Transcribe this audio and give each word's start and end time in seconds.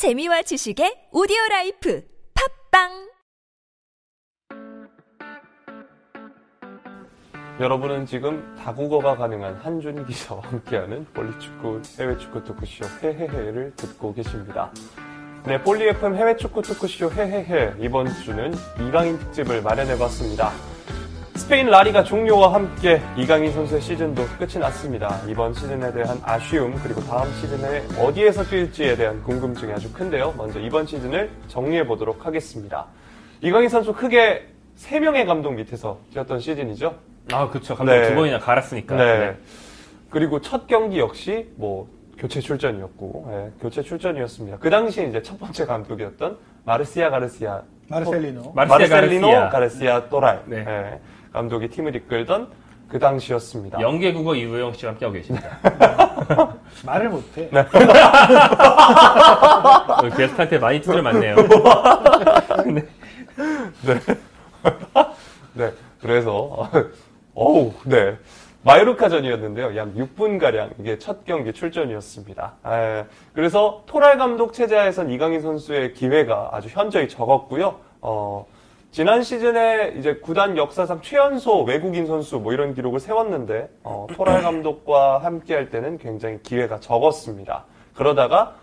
재미와 0.00 0.40
지식의 0.40 1.10
audio 1.12 1.36
life 1.50 2.02
팟빵 2.70 2.88
여러분은 7.60 8.06
지금 8.06 8.56
다국어가 8.56 9.14
가능한 9.14 9.56
한준 9.56 10.06
기자와 10.06 10.40
함께하는 10.40 11.04
볼리축구 11.12 11.82
해외축구 11.98 12.44
토크쇼 12.44 12.86
해해해를 13.02 13.74
듣고 13.76 14.14
계십니다. 14.14 14.72
네, 15.44 15.62
볼리 15.62 15.86
FM 15.88 16.16
해외축구 16.16 16.62
토크쇼 16.62 17.12
해해해 17.12 17.74
이번 17.78 18.06
주는 18.24 18.54
이강인 18.88 19.18
특집을 19.18 19.60
마련해봤습니다. 19.60 20.69
스페인 21.50 21.66
라리가 21.66 22.04
종료와 22.04 22.54
함께 22.54 23.02
이강인 23.16 23.52
선수의 23.52 23.80
시즌도 23.80 24.24
끝이 24.38 24.56
났습니다. 24.60 25.20
이번 25.26 25.52
시즌에 25.52 25.92
대한 25.92 26.16
아쉬움 26.22 26.72
그리고 26.80 27.00
다음 27.00 27.28
시즌에 27.32 27.82
어디에서 27.98 28.44
뛸지에 28.44 28.96
대한 28.96 29.20
궁금증이 29.24 29.72
아주 29.72 29.92
큰데요. 29.92 30.32
먼저 30.36 30.60
이번 30.60 30.86
시즌을 30.86 31.28
정리해 31.48 31.84
보도록 31.88 32.24
하겠습니다. 32.24 32.86
이강인 33.40 33.68
선수 33.68 33.92
크게 33.92 34.46
3명의 34.78 35.26
감독 35.26 35.54
밑에서 35.54 35.98
뛰었던 36.12 36.38
시즌이죠. 36.38 36.94
아, 37.32 37.48
그렇죠. 37.48 37.74
감독 37.74 37.94
네. 37.94 38.08
두 38.08 38.14
번이나 38.14 38.38
갈았으니까. 38.38 38.94
네. 38.94 39.36
그리고 40.08 40.40
첫 40.40 40.68
경기 40.68 41.00
역시 41.00 41.48
뭐 41.56 41.88
교체 42.16 42.40
출전이었고 42.40 43.28
예, 43.32 43.50
교체 43.60 43.82
출전이었습니다. 43.82 44.58
그 44.58 44.70
당시 44.70 45.04
이제 45.04 45.20
첫 45.20 45.40
번째 45.40 45.66
감독이었던 45.66 46.38
마르시아 46.64 47.10
가르시아 47.10 47.62
마르셀리노. 47.88 48.52
마르셀리노 48.54 49.26
가르시아. 49.26 49.48
가르시아 49.48 50.08
또라이 50.08 50.38
네. 50.46 50.64
예, 50.68 51.00
감독이 51.32 51.68
팀을 51.68 51.94
이끌던 51.96 52.48
그 52.88 52.98
당시였습니다. 52.98 53.80
영계국어 53.80 54.34
이우영 54.34 54.72
씨와 54.74 54.92
함께하고 54.92 55.14
계십니다. 55.14 55.58
말을 56.84 57.10
못해. 57.10 57.48
오늘 60.00 60.10
게스트한테 60.16 60.58
많이 60.58 60.80
두드려 60.80 61.02
맞네요. 61.02 61.36
네. 65.54 65.72
그래서 66.00 66.68
어우, 67.34 67.72
네. 67.84 68.16
마요르카전이었는데요. 68.62 69.76
약 69.76 69.94
6분가량 69.94 70.72
이게 70.78 70.98
첫 70.98 71.24
경기 71.24 71.52
출전이었습니다. 71.52 72.54
에, 72.66 73.04
그래서 73.32 73.84
토랄 73.86 74.18
감독 74.18 74.52
체제하에선 74.52 75.10
이강인 75.10 75.40
선수의 75.40 75.94
기회가 75.94 76.50
아주 76.52 76.68
현저히 76.68 77.08
적었고요. 77.08 77.76
어, 78.02 78.46
지난 78.90 79.22
시즌에 79.22 79.94
이제 79.98 80.16
구단 80.16 80.56
역사상 80.56 81.00
최연소 81.00 81.62
외국인 81.62 82.06
선수 82.06 82.38
뭐 82.40 82.52
이런 82.52 82.74
기록을 82.74 82.98
세웠는데 82.98 83.68
어, 83.84 84.08
토랄 84.12 84.42
감독과 84.42 85.18
함께 85.18 85.54
할 85.54 85.70
때는 85.70 85.98
굉장히 85.98 86.42
기회가 86.42 86.80
적었습니다. 86.80 87.66
그러다가 87.94 88.56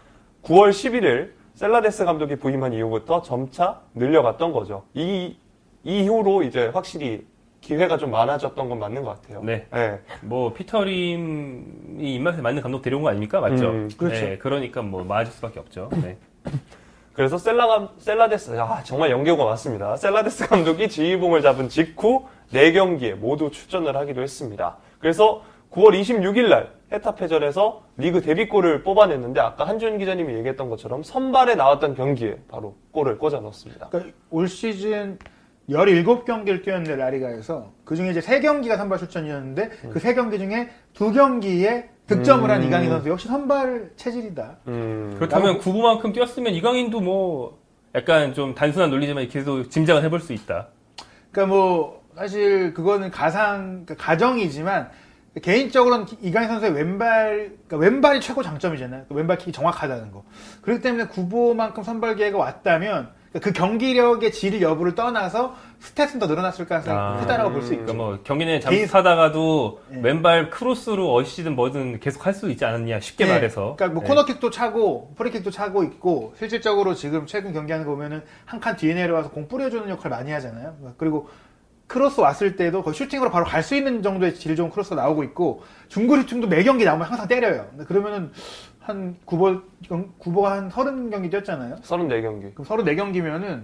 9월 0.44 0.70
11일 0.72 1.32
셀라데스 1.54 2.04
감독이 2.04 2.36
부임한 2.36 2.74
이후부터 2.74 3.22
점차 3.22 3.82
늘려갔던 3.96 4.52
거죠. 4.52 4.84
이 4.94 5.38
이후로 5.84 6.44
이제 6.44 6.68
확실히 6.68 7.26
기회가 7.62 7.98
좀 7.98 8.12
많아졌던 8.12 8.68
건 8.70 8.80
맞는 8.80 9.04
것 9.04 9.22
같아요. 9.22 9.42
네. 9.44 9.66
네. 9.72 10.00
뭐 10.22 10.54
피터림이 10.54 12.16
입맛에 12.16 12.42
맞는 12.42 12.62
감독 12.62 12.82
데려온 12.82 13.04
거 13.04 13.10
아닙니까? 13.10 13.40
맞죠? 13.40 13.70
음, 13.70 13.90
그렇죠. 13.98 14.26
네, 14.26 14.38
그러니까 14.38 14.82
뭐 14.82 15.04
맞을 15.06 15.32
수밖에 15.32 15.60
없죠. 15.60 15.90
네. 16.04 16.18
그래서 17.18 17.40
셀라 17.40 17.90
셀라데스 17.98 18.60
아 18.60 18.84
정말 18.84 19.10
연계가 19.10 19.44
맞습니다. 19.44 19.96
셀라데스 19.98 20.48
감독이 20.48 20.88
지휘봉을 20.88 21.42
잡은 21.42 21.68
직후 21.68 22.28
4경기에 22.54 23.16
모두 23.16 23.50
출전을 23.50 23.98
하기도 23.98 24.22
했습니다. 24.22 24.78
그래서 25.00 25.42
9월 25.72 26.00
26일 26.00 26.48
날 26.48 26.72
헤타페전에서 26.92 27.82
리그 27.98 28.22
데뷔골을 28.22 28.84
뽑아냈는데 28.84 29.40
아까 29.40 29.68
한준 29.68 29.98
기자님이 29.98 30.36
얘기했던 30.36 30.70
것처럼 30.70 31.02
선발에 31.02 31.56
나왔던 31.56 31.96
경기에 31.96 32.38
바로 32.50 32.76
골을 32.92 33.18
꽂아 33.18 33.40
넣었습니다. 33.40 33.88
그러니까 33.90 34.16
올 34.30 34.48
시즌 34.48 35.18
17경기를 35.70 36.64
뛰었는데 36.64 36.96
라리가에서 36.96 37.74
그중에 37.84 38.12
이제 38.12 38.20
3경기가 38.20 38.78
선발 38.78 39.00
출전이었는데 39.00 39.70
그 39.92 40.00
3경기 40.00 40.38
중에 40.38 40.70
2경기에 40.94 41.98
득점을 42.08 42.50
한 42.50 42.62
음. 42.62 42.68
이강인 42.68 42.90
선수 42.90 43.10
역시 43.10 43.28
선발 43.28 43.92
체질이다. 43.98 44.58
음, 44.68 45.16
그렇다면 45.18 45.58
구부만큼 45.58 46.14
뛰었으면 46.14 46.54
이강인도 46.54 47.02
뭐 47.02 47.60
약간 47.96 48.34
좀 48.34 48.56
단순한 48.56 48.90
논리지만 48.90 49.28
계속 49.28 49.70
짐작을 49.70 50.04
해볼 50.04 50.22
수 50.22 50.32
있다. 50.32 50.68
그러니까 51.32 51.54
뭐 51.54 52.04
사실 52.16 52.74
그거는 52.74 53.12
가상 53.12 53.84
그러니까 53.86 53.96
가정이지만 53.96 54.90
개인적으로는 55.42 56.06
이강인 56.22 56.48
선수의 56.48 56.72
왼발 56.72 57.52
그러니까 57.68 57.78
왼발이 57.78 58.22
최고 58.22 58.42
장점이잖아요. 58.42 59.06
그 59.10 59.14
왼발 59.14 59.38
킥이 59.38 59.52
정확하다는 59.52 60.12
거. 60.12 60.24
그렇기 60.62 60.82
때문에 60.82 61.08
구보만큼 61.08 61.84
선발 61.84 62.16
기회가 62.16 62.38
왔다면 62.38 63.17
그러니까 63.38 63.40
그 63.40 63.54
경기력의 63.54 64.32
질 64.32 64.62
여부를 64.62 64.96
떠나서 64.96 65.56
stat은 65.82 66.20
더 66.20 66.26
늘어났을 66.28 66.66
가능성이 66.66 66.98
아. 66.98 67.18
크다라고 67.20 67.52
볼 67.52 67.62
수 67.62 67.74
있죠. 67.74 67.86
그러니까 67.86 68.04
뭐 68.04 68.20
경기는 68.24 68.60
개인- 68.60 68.82
잠수하다가도 68.88 69.82
네. 69.90 70.00
왼발 70.04 70.50
크로스로 70.50 71.14
어시든 71.16 71.56
뭐든 71.56 72.00
계속 72.00 72.26
할 72.26 72.34
수 72.34 72.50
있지 72.50 72.66
않았냐 72.66 73.00
쉽게 73.00 73.26
네. 73.26 73.32
말해서. 73.34 73.76
그러니까 73.78 73.88
뭐 74.00 74.04
네. 74.04 74.08
코너킥도 74.10 74.50
차고 74.50 75.14
프리킥도 75.18 75.52
차고 75.52 75.84
있고 75.84 76.34
실질적으로 76.38 76.94
지금 76.96 77.26
최근 77.26 77.54
경기하는 77.54 77.86
거 77.86 77.92
보면은 77.94 78.24
한 78.46 78.60
칸 78.60 78.76
뒤에 78.76 78.94
내려와서 78.96 79.30
공 79.30 79.48
뿌려주는 79.48 79.88
역할 79.90 80.10
많이 80.10 80.32
하잖아요. 80.32 80.76
그리고 80.98 81.30
크로스 81.88 82.20
왔을 82.20 82.56
때도 82.58 82.84
거의 82.84 82.94
슈팅으로 82.96 83.30
바로 83.32 83.46
갈 83.46 83.64
수 83.64 83.74
있는 83.76 84.02
정도의 84.04 84.36
질 84.36 84.56
좋은 84.58 84.70
크로스가 84.72 84.96
나오고 85.02 85.24
있고 85.24 85.64
중거리 85.88 86.24
슈팅도 86.24 86.48
매 86.48 86.64
경기 86.64 86.84
나오면 86.84 87.08
항상 87.08 87.28
때려요. 87.28 87.68
그러면은 87.88 88.32
한 88.88 89.18
구보 89.26 89.60
구보가 90.18 90.52
한 90.52 90.70
30경기 90.70 91.30
뛰었잖아요. 91.30 91.76
34경기. 91.84 92.54
그럼 92.56 92.66
34경기면은 92.66 93.64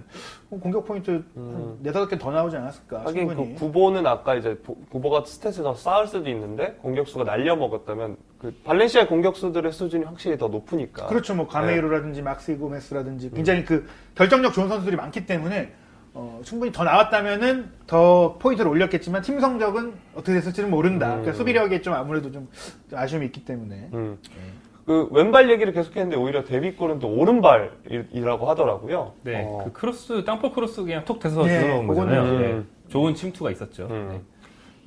공격 0.60 0.84
포인트 0.84 1.24
음. 1.38 1.78
한 1.82 1.92
4, 1.92 2.06
5개 2.06 2.18
더 2.20 2.30
나오지 2.30 2.54
않았을까 2.58 3.00
하긴 3.06 3.28
충분히. 3.28 3.54
그 3.54 3.60
구보는 3.60 4.06
아까 4.06 4.34
이제 4.34 4.58
보- 4.58 4.76
구보가 4.90 5.22
stat을 5.22 5.62
더 5.62 5.74
쌓을 5.74 6.06
수도 6.06 6.28
있는데 6.28 6.74
공격수가 6.82 7.24
날려 7.24 7.56
먹었다면 7.56 8.18
그 8.38 8.54
발렌시아 8.64 9.06
공격수들의 9.08 9.72
수준이 9.72 10.04
확실히 10.04 10.36
더 10.36 10.48
높으니까. 10.48 11.06
그렇죠. 11.06 11.34
뭐 11.34 11.48
가메이로라든지 11.48 12.20
막시 12.20 12.54
고메스라든지 12.56 13.30
굉장히 13.30 13.64
그 13.64 13.86
결정력 14.14 14.52
좋은 14.52 14.68
선수들이 14.68 14.94
많기 14.96 15.24
때문에 15.24 15.72
어, 16.12 16.40
충분히 16.44 16.70
더 16.70 16.84
나왔다면은 16.84 17.70
더 17.86 18.36
포인트를 18.38 18.70
올렸겠지만 18.70 19.22
팀 19.22 19.40
성적은 19.40 19.94
어떻게 20.14 20.34
됐을지는 20.34 20.70
모른다. 20.70 21.06
음. 21.06 21.10
그러니까 21.22 21.32
수비력에 21.32 21.80
좀 21.80 21.94
아무래도 21.94 22.30
좀 22.30 22.46
아쉬움이 22.92 23.24
있기 23.26 23.46
때문에. 23.46 23.88
음. 23.94 24.18
그 24.86 25.08
왼발 25.12 25.50
얘기를 25.50 25.72
계속했는데 25.72 26.16
오히려 26.16 26.44
데뷔골은 26.44 26.98
또 26.98 27.08
오른발이라고 27.08 28.48
하더라고요. 28.48 29.12
네, 29.22 29.44
어. 29.46 29.62
그 29.64 29.72
크로스 29.72 30.24
땅볼 30.24 30.52
크로스 30.52 30.82
그냥 30.84 31.04
톡 31.04 31.18
대서 31.18 31.42
네, 31.44 31.60
들어온 31.60 31.86
거잖아요. 31.86 32.22
네. 32.38 32.52
음. 32.52 32.68
좋은 32.88 33.14
침투가 33.14 33.50
있었죠. 33.50 33.86
음. 33.90 34.26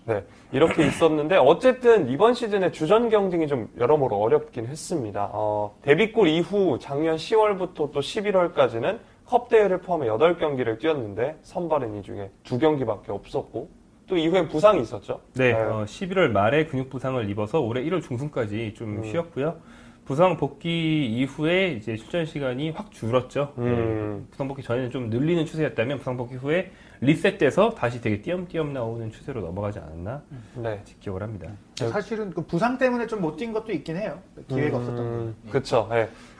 네, 0.06 0.24
이렇게 0.52 0.85
있었는데 0.85 1.38
어쨌든 1.38 2.09
이번 2.09 2.34
시즌에 2.34 2.72
주전 2.72 3.09
경쟁이 3.09 3.47
좀 3.47 3.69
여러모로 3.78 4.16
어렵긴 4.16 4.68
했습니다. 4.68 5.30
어, 5.34 5.75
데뷔골 5.81 6.28
이후 6.28 6.78
작년 6.79 7.18
10월부터 7.18 7.91
또 7.91 8.00
11월까지는 8.00 9.00
컵 9.25 9.50
대회를 9.50 9.79
포함해 9.79 10.08
8경기를 10.08 10.79
뛰었는데 10.79 11.40
선발은 11.41 11.97
이 11.97 12.03
중에 12.03 12.29
2경기밖에 12.44 13.09
없었고 13.09 13.69
또 14.08 14.16
이후엔 14.16 14.47
부상이 14.47 14.81
있었죠. 14.81 15.19
네, 15.34 15.52
네. 15.52 15.59
어, 15.59 15.84
11월 15.85 16.29
말에 16.29 16.66
근육 16.68 16.90
부상을 16.90 17.29
입어서 17.29 17.59
올해 17.59 17.84
1월 17.84 18.02
중순까지 18.02 18.75
좀 18.75 19.00
음. 19.00 19.03
쉬었고요. 19.03 19.58
부상 20.07 20.38
복귀 20.38 21.06
이후에 21.06 21.72
이제 21.73 21.97
출전 21.97 22.25
시간이 22.25 22.69
확 22.69 22.91
줄었죠. 22.94 23.53
음. 23.57 24.19
네, 24.23 24.28
부상 24.31 24.47
복귀 24.47 24.63
전에는 24.63 24.90
좀 24.90 25.09
늘리는 25.09 25.45
추세였다면 25.45 25.97
부상 25.97 26.16
복귀 26.16 26.35
후에 26.35 26.72
리셋돼서 27.01 27.72
다시 27.72 28.00
되게 28.00 28.22
띄엄띄엄 28.22 28.72
나오는 28.72 29.12
추세로 29.12 29.41
넘어가지 29.41 29.79
않았나 29.79 30.22
네. 30.56 30.81
기억을 31.01 31.22
합니다. 31.23 31.50
사실은 31.75 32.31
그 32.31 32.41
부상 32.41 32.78
때문에 32.78 33.06
좀 33.06 33.19
못 33.19 33.35
뛴 33.35 33.51
것도 33.51 33.73
있긴 33.73 33.97
해요. 33.97 34.17
기회가 34.47 34.78
없었던 34.78 34.96
거. 35.25 35.34
예. 35.47 35.50
그렇죠. 35.51 35.90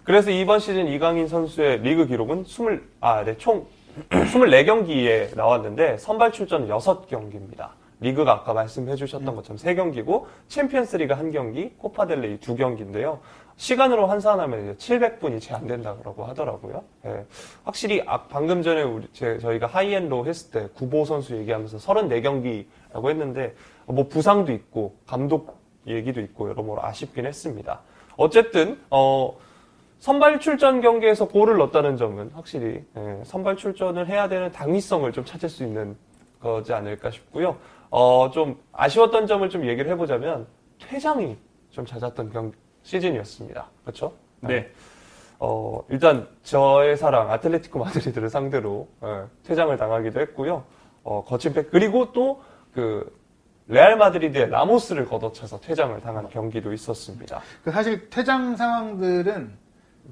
그래서 0.06 0.32
이번 0.32 0.60
시즌 0.60 0.88
이강인 0.88 1.28
선수의 1.28 1.82
리그 1.82 2.08
기록은 2.08 2.46
20, 2.46 2.82
아, 3.02 3.26
네, 3.26 3.36
총 3.38 3.66
24경기에 4.10 5.36
나왔는데 5.36 5.98
선발 5.98 6.32
출전 6.32 6.68
6경기입니다. 6.70 7.70
리그가 8.00 8.32
아까 8.32 8.54
말씀해 8.54 8.96
주셨던 8.96 9.36
것처럼 9.36 9.58
3경기고 9.58 10.26
챔피언스 10.48 10.98
리그 10.98 11.14
1경기, 11.16 11.72
코파델레이 11.80 12.38
2경기인데요. 12.38 13.18
시간으로 13.58 14.08
환산하면 14.08 14.76
이제 14.76 14.98
700분이 14.98 15.42
채 15.42 15.61
안 15.61 15.73
된다고 15.73 16.24
하더라고요. 16.26 16.84
예. 17.06 17.26
확실히 17.64 18.04
아, 18.06 18.24
방금 18.24 18.62
전에 18.62 18.84
우리 18.84 19.08
제, 19.14 19.40
저희가 19.40 19.68
high 19.68 19.91
and 19.91 20.08
low 20.08 20.26
했을 20.26 20.52
때 20.52 20.70
구보 20.76 21.06
선수 21.06 21.36
얘기하면서 21.36 21.78
34경기라고 21.78 23.10
했는데 23.10 23.56
뭐 23.86 24.08
부상도 24.08 24.54
있고 24.54 24.96
감독 25.08 25.58
얘기도 25.88 26.22
있고 26.22 26.50
여러모로 26.50 26.84
아쉽긴 26.84 27.26
했습니다. 27.26 27.82
어쨌든 28.16 28.80
어 28.90 29.36
선발 30.00 30.40
출전 30.40 30.82
경기에서 30.82 31.28
골을 31.28 31.58
넣었다는 31.58 31.98
점은 31.98 32.32
확실히 32.34 32.84
예, 32.96 33.22
선발 33.24 33.58
출전을 33.58 34.08
해야 34.08 34.30
되는 34.30 34.52
당위성을 34.52 35.12
좀 35.12 35.26
찾을 35.26 35.50
수 35.50 35.64
있는 35.64 35.98
거지 36.40 36.74
않을까 36.74 37.10
싶고요. 37.10 37.58
어, 37.90 38.30
좀 38.32 38.60
아쉬웠던 38.74 39.28
점을 39.28 39.50
좀 39.50 39.66
얘기를 39.66 39.90
해보자면 39.92 40.46
퇴장이 40.80 41.38
좀 41.72 41.86
잦았던 41.86 42.32
경, 42.32 42.52
시즌이었습니다. 42.88 43.68
그렇죠? 43.84 44.14
네. 44.40 44.72
어, 45.40 45.84
일단 45.90 46.28
저의 46.44 46.96
사랑 46.98 47.30
아틀레티코 47.32 47.80
마드리드를 47.80 48.30
상대로 48.30 48.88
예, 49.04 49.26
퇴장을 49.44 49.76
당하기도 49.76 50.20
했고요. 50.22 50.64
어, 51.04 51.24
거친 51.26 51.54
패 51.54 51.64
그리고 51.64 52.14
또그 52.14 53.16
레알 53.68 53.98
마드리드의 53.98 54.50
라모스를 54.50 55.06
걷어차서 55.06 55.60
퇴장을 55.60 56.00
당한 56.00 56.30
경기도 56.30 56.72
있었습니다. 56.72 57.42
그 57.64 57.72
사실 57.72 58.10
퇴장 58.10 58.56
상황들은 58.56 59.52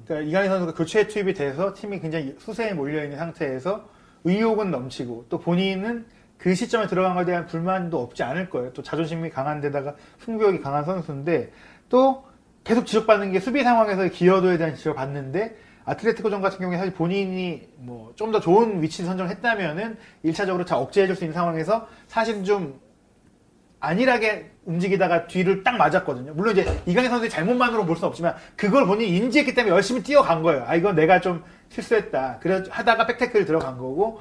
그러니까 0.04 0.28
이강인 0.28 0.50
선수가 0.50 0.74
교체 0.74 1.06
투입이 1.06 1.32
돼서 1.32 1.72
팀이 1.72 2.00
굉장히 2.00 2.36
수세에 2.38 2.74
몰려 2.74 3.02
있는 3.02 3.16
상태에서 3.16 3.88
의욕은 4.24 4.70
넘치고 4.70 5.26
또 5.30 5.38
본인은 5.38 6.04
그 6.36 6.54
시점에 6.54 6.86
들어간 6.86 7.14
것에 7.14 7.24
대한 7.24 7.46
불만도 7.46 7.98
없지 7.98 8.22
않을 8.22 8.50
거예요. 8.50 8.74
또 8.74 8.82
자존심이 8.82 9.30
강한 9.30 9.62
데다가 9.62 9.94
승부욕이 10.18 10.60
강한 10.60 10.84
선수인데 10.84 11.50
또 11.88 12.25
계속 12.66 12.84
지적받는 12.86 13.32
게 13.32 13.38
수비 13.40 13.62
상황에서의 13.62 14.10
기여도에 14.10 14.58
대한 14.58 14.74
지적을 14.74 14.96
받는데 14.96 15.56
아틀레티코전 15.84 16.40
같은 16.42 16.58
경우에 16.58 16.76
사실 16.78 16.92
본인이 16.92 17.62
뭐 17.76 18.12
좀 18.16 18.32
더 18.32 18.40
좋은 18.40 18.82
위치 18.82 19.04
선정을 19.04 19.30
했다면은 19.30 19.96
1차적으로 20.24 20.66
잘 20.66 20.78
억제해줄 20.78 21.14
수 21.14 21.22
있는 21.24 21.34
상황에서 21.34 21.86
사실 22.08 22.42
좀 22.42 22.80
안일하게 23.78 24.50
움직이다가 24.64 25.28
뒤를 25.28 25.62
딱 25.62 25.76
맞았거든요. 25.76 26.32
물론 26.34 26.56
이제 26.56 26.66
이강인 26.86 27.08
선수의 27.10 27.30
잘못만으로 27.30 27.86
볼 27.86 27.94
수는 27.94 28.08
없지만 28.08 28.34
그걸 28.56 28.84
본인이 28.86 29.16
인지했기 29.16 29.54
때문에 29.54 29.72
열심히 29.72 30.02
뛰어간 30.02 30.42
거예요. 30.42 30.64
아 30.66 30.74
이건 30.74 30.96
내가 30.96 31.20
좀 31.20 31.44
실수했다. 31.68 32.38
그래 32.40 32.64
하다가 32.68 33.06
백태클 33.06 33.44
들어간 33.44 33.76
거고 33.78 34.20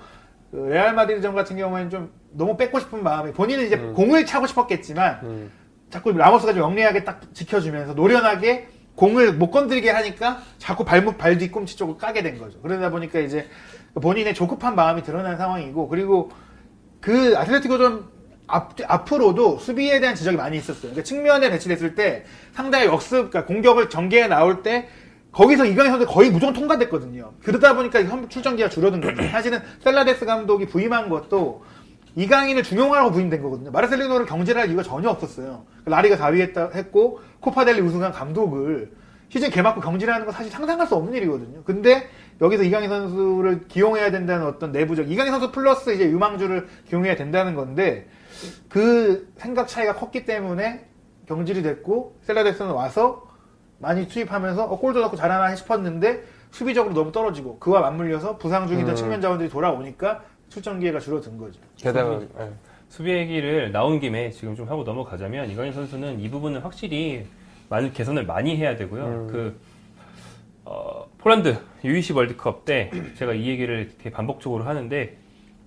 그 0.51 0.57
레알 0.57 0.93
마드리드전 0.93 1.33
같은 1.33 1.57
경우에는 1.57 1.89
좀 1.89 2.11
너무 2.31 2.55
뺏고 2.57 2.79
싶은 2.79 3.01
마음이 3.01 3.31
본인은 3.31 3.65
이제 3.65 3.77
공을 3.77 4.25
차고 4.27 4.45
싶었겠지만 4.45 5.19
음. 5.23 5.51
자꾸 5.95 6.11
라모스가 6.11 6.51
좀 6.53 6.61
영리하게 6.61 7.05
딱 7.05 7.21
지켜주면서 7.33 7.93
노련하게 7.93 8.67
공을 8.95 9.31
못 9.33 9.49
건드리게 9.49 9.89
하니까 9.91 10.41
자꾸 10.57 10.83
발목 10.83 11.17
발 11.17 11.37
뒤꿈치 11.37 11.77
쪽을 11.77 11.97
까게 11.97 12.21
된 12.21 12.37
거죠. 12.37 12.59
그러다 12.59 12.89
보니까 12.91 13.19
이제 13.19 13.47
본인의 14.01 14.33
조급한 14.33 14.75
마음이 14.75 15.03
드러난 15.03 15.37
상황이고 15.37 15.87
그리고 15.87 16.31
그 16.99 17.37
아틀레티코전 17.37 18.03
앞, 18.47 18.73
앞으로도 18.85 19.57
수비에 19.59 20.01
대한 20.01 20.15
지적이 20.15 20.35
많이 20.35 20.57
있었어요. 20.57 20.91
그러니까 20.91 21.03
측면에 21.03 21.49
배치됐을 21.49 21.95
때 21.95 22.25
상대의 22.53 22.87
역습, 22.87 23.29
그러니까 23.31 23.45
공격을 23.45 23.89
전개에 23.89 24.27
나올 24.27 24.63
때 24.63 24.89
거기서 25.31 25.63
이강인 25.65 25.91
선수 25.91 26.05
거의 26.07 26.29
무조건 26.29 26.53
통과됐거든요. 26.53 27.31
그러다 27.41 27.73
보니까 27.73 28.03
현- 28.03 28.27
출전기가 28.27 28.67
줄어든 28.67 28.99
거죠. 28.99 29.23
사실은 29.29 29.61
셀라데스 29.81 30.25
감독이 30.25 30.65
부임한 30.65 31.07
것도 31.07 31.63
이강인을 32.15 32.63
중용하라고 32.63 33.11
부임된 33.11 33.41
거거든요. 33.41 33.71
마르셀리노를 33.71 34.25
경질할 34.25 34.69
이유가 34.69 34.83
전혀 34.83 35.09
없었어요. 35.09 35.65
라리가 35.85 36.15
4위 36.15 36.39
했다, 36.41 36.69
했고 36.73 37.19
코파델리 37.41 37.81
우승한 37.81 38.11
감독을 38.11 38.91
시즌 39.29 39.49
개막고 39.49 39.81
경질하는 39.81 40.25
건 40.25 40.33
사실 40.33 40.51
상상할 40.51 40.87
수 40.87 40.95
없는 40.95 41.13
일이거든요. 41.13 41.63
근데 41.63 42.07
여기서 42.41 42.63
이강인 42.63 42.89
선수를 42.89 43.67
기용해야 43.67 44.11
된다는 44.11 44.45
어떤 44.45 44.71
내부적 44.71 45.09
이강인 45.11 45.31
선수 45.31 45.51
플러스 45.51 45.93
이제 45.93 46.05
유망주를 46.05 46.67
기용해야 46.87 47.15
된다는 47.15 47.55
건데 47.55 48.07
그 48.69 49.31
생각 49.37 49.67
차이가 49.67 49.95
컸기 49.95 50.25
때문에 50.25 50.85
경질이 51.27 51.63
됐고 51.63 52.17
셀라데스는 52.23 52.71
와서 52.71 53.27
많이 53.79 54.07
투입하면서 54.07 54.63
어, 54.63 54.79
골도 54.79 55.01
넣고 55.01 55.17
잘하나 55.17 55.55
싶었는데 55.55 56.23
수비적으로 56.51 56.93
너무 56.93 57.11
떨어지고 57.11 57.59
그와 57.59 57.81
맞물려서 57.81 58.37
부상 58.37 58.67
중이던 58.67 58.91
음. 58.91 58.95
측면 58.95 59.21
자원들이 59.21 59.49
돌아오니까 59.49 60.23
출전 60.49 60.79
기회가 60.79 60.99
줄어든 60.99 61.37
거죠. 61.37 61.59
게다가 61.77 62.21
예. 62.39 62.51
수비 62.89 63.11
얘기를 63.11 63.71
나온 63.71 63.99
김에 63.99 64.31
지금 64.31 64.55
좀 64.55 64.69
하고 64.69 64.83
넘어가자면 64.83 65.49
이강인 65.51 65.73
선수는 65.73 66.19
이 66.19 66.29
부분은 66.29 66.61
확실히 66.61 67.25
많은 67.69 67.93
개선을 67.93 68.25
많이 68.25 68.55
해야 68.55 68.75
되고요. 68.75 69.05
음. 69.05 69.27
그 69.27 69.59
어, 70.63 71.05
폴란드 71.17 71.57
U20 71.83 72.15
월드컵 72.15 72.65
때 72.65 72.91
제가 73.15 73.33
이 73.33 73.47
얘기를 73.47 73.91
되게 73.97 74.09
반복적으로 74.09 74.63
하는데 74.63 75.17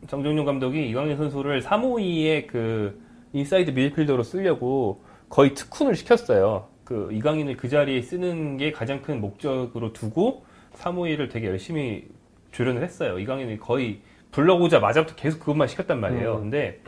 정정용 0.06 0.44
감독이 0.44 0.88
이강인 0.88 1.16
선수를 1.16 1.62
352의 1.62 2.46
그 2.46 3.00
인사이드 3.32 3.70
미드필더로 3.70 4.22
쓰려고 4.22 5.02
거의 5.28 5.54
특훈을 5.54 5.94
시켰어요. 5.94 6.68
그 6.84 7.10
이강인을 7.12 7.56
그 7.56 7.68
자리에 7.68 8.00
쓰는 8.00 8.56
게 8.56 8.72
가장 8.72 9.02
큰 9.02 9.20
목적으로 9.20 9.92
두고 9.92 10.44
352를 10.76 11.30
되게 11.30 11.48
열심히 11.48 12.08
조련을 12.52 12.82
했어요. 12.82 13.18
이강인이 13.18 13.58
거의 13.58 14.00
불러오자마자부터 14.38 15.16
계속 15.16 15.40
그것만 15.40 15.66
시켰단 15.66 16.00
말이에요. 16.00 16.36
음. 16.36 16.40
근데 16.42 16.80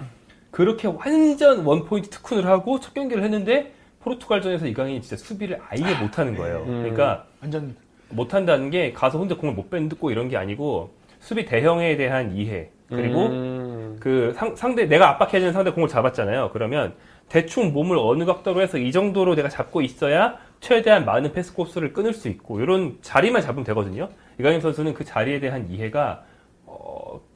그렇게 0.52 0.86
완전 0.86 1.64
원포인트 1.64 2.08
특훈을 2.10 2.46
하고 2.46 2.78
첫 2.78 2.94
경기를 2.94 3.24
했는데 3.24 3.72
포르투갈전에서 4.00 4.66
이강인이 4.68 5.02
진짜 5.02 5.16
수비를 5.16 5.58
아예 5.68 6.00
못 6.00 6.18
하는 6.18 6.36
거예요. 6.36 6.64
음. 6.68 6.82
그러니까 6.82 7.26
완전 7.42 7.74
못 8.08 8.34
한다는 8.34 8.70
게 8.70 8.92
가서 8.92 9.18
혼자 9.18 9.36
공을 9.36 9.54
못 9.54 9.68
뺏고 9.68 10.12
이런 10.12 10.28
게 10.28 10.36
아니고 10.36 10.90
수비 11.18 11.44
대형에 11.44 11.96
대한 11.96 12.36
이해 12.36 12.70
그리고 12.88 13.26
음. 13.26 13.96
그 13.98 14.32
상, 14.36 14.54
상대 14.54 14.86
내가 14.86 15.08
압박해야 15.10 15.40
되는 15.40 15.52
상대 15.52 15.72
공을 15.72 15.88
잡았잖아요. 15.88 16.50
그러면 16.52 16.94
대충 17.28 17.72
몸을 17.72 17.96
어느 17.98 18.24
각도로 18.24 18.60
해서 18.60 18.78
이 18.78 18.92
정도로 18.92 19.34
내가 19.34 19.48
잡고 19.48 19.82
있어야 19.82 20.38
최대한 20.60 21.04
많은 21.04 21.32
패스 21.32 21.52
코스를 21.54 21.92
끊을 21.92 22.14
수 22.14 22.28
있고 22.28 22.60
이런 22.60 22.98
자리만 23.02 23.42
잡으면 23.42 23.64
되거든요. 23.64 24.08
이강인 24.38 24.60
선수는 24.60 24.94
그 24.94 25.04
자리에 25.04 25.40
대한 25.40 25.68
이해가 25.68 26.22
어, 26.22 26.29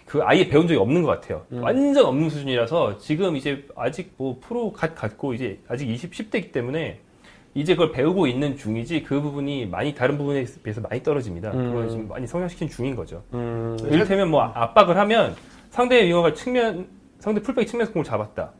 그 0.07 0.23
아예 0.23 0.47
배운 0.49 0.67
적이 0.67 0.81
없는 0.81 1.03
것 1.03 1.09
같아요. 1.09 1.45
완전 1.51 2.05
없는 2.07 2.29
수준이라서 2.31 2.99
지금 2.99 3.37
이제 3.37 3.67
아직 3.75 4.13
뭐 4.17 4.39
프로 4.41 4.73
갓 4.73 4.95
갔고 4.95 5.35
이제 5.35 5.59
아직 5.69 5.89
20, 5.89 6.13
10대이기 6.13 6.53
때문에 6.53 7.01
이제 7.55 7.75
그걸 7.75 7.93
배우고 7.93 8.27
있는 8.27 8.57
중이지 8.57 9.05
그 9.05 9.21
부분이 9.21 9.67
많이 9.67 9.95
다른 9.95 10.19
부분에 10.19 10.45
비해서 10.63 10.81
많이 10.81 11.03
떨어집니다. 11.03 11.53
음. 11.53 11.69
그걸 11.71 11.89
지금 11.89 12.09
많이 12.09 12.27
성장시킨 12.27 12.69
중인 12.69 12.97
거죠. 12.97 13.23
음. 13.33 13.77
이를테면 13.91 14.29
뭐 14.31 14.43
압박을 14.43 14.97
하면 14.99 15.35
상대의 15.71 16.07
윙어가 16.09 16.35
측면 16.35 16.87
상대 17.19 17.41
풀백이 17.41 17.67
측면에서 17.67 17.93
공을 17.93 18.05
잡았다. 18.05 18.53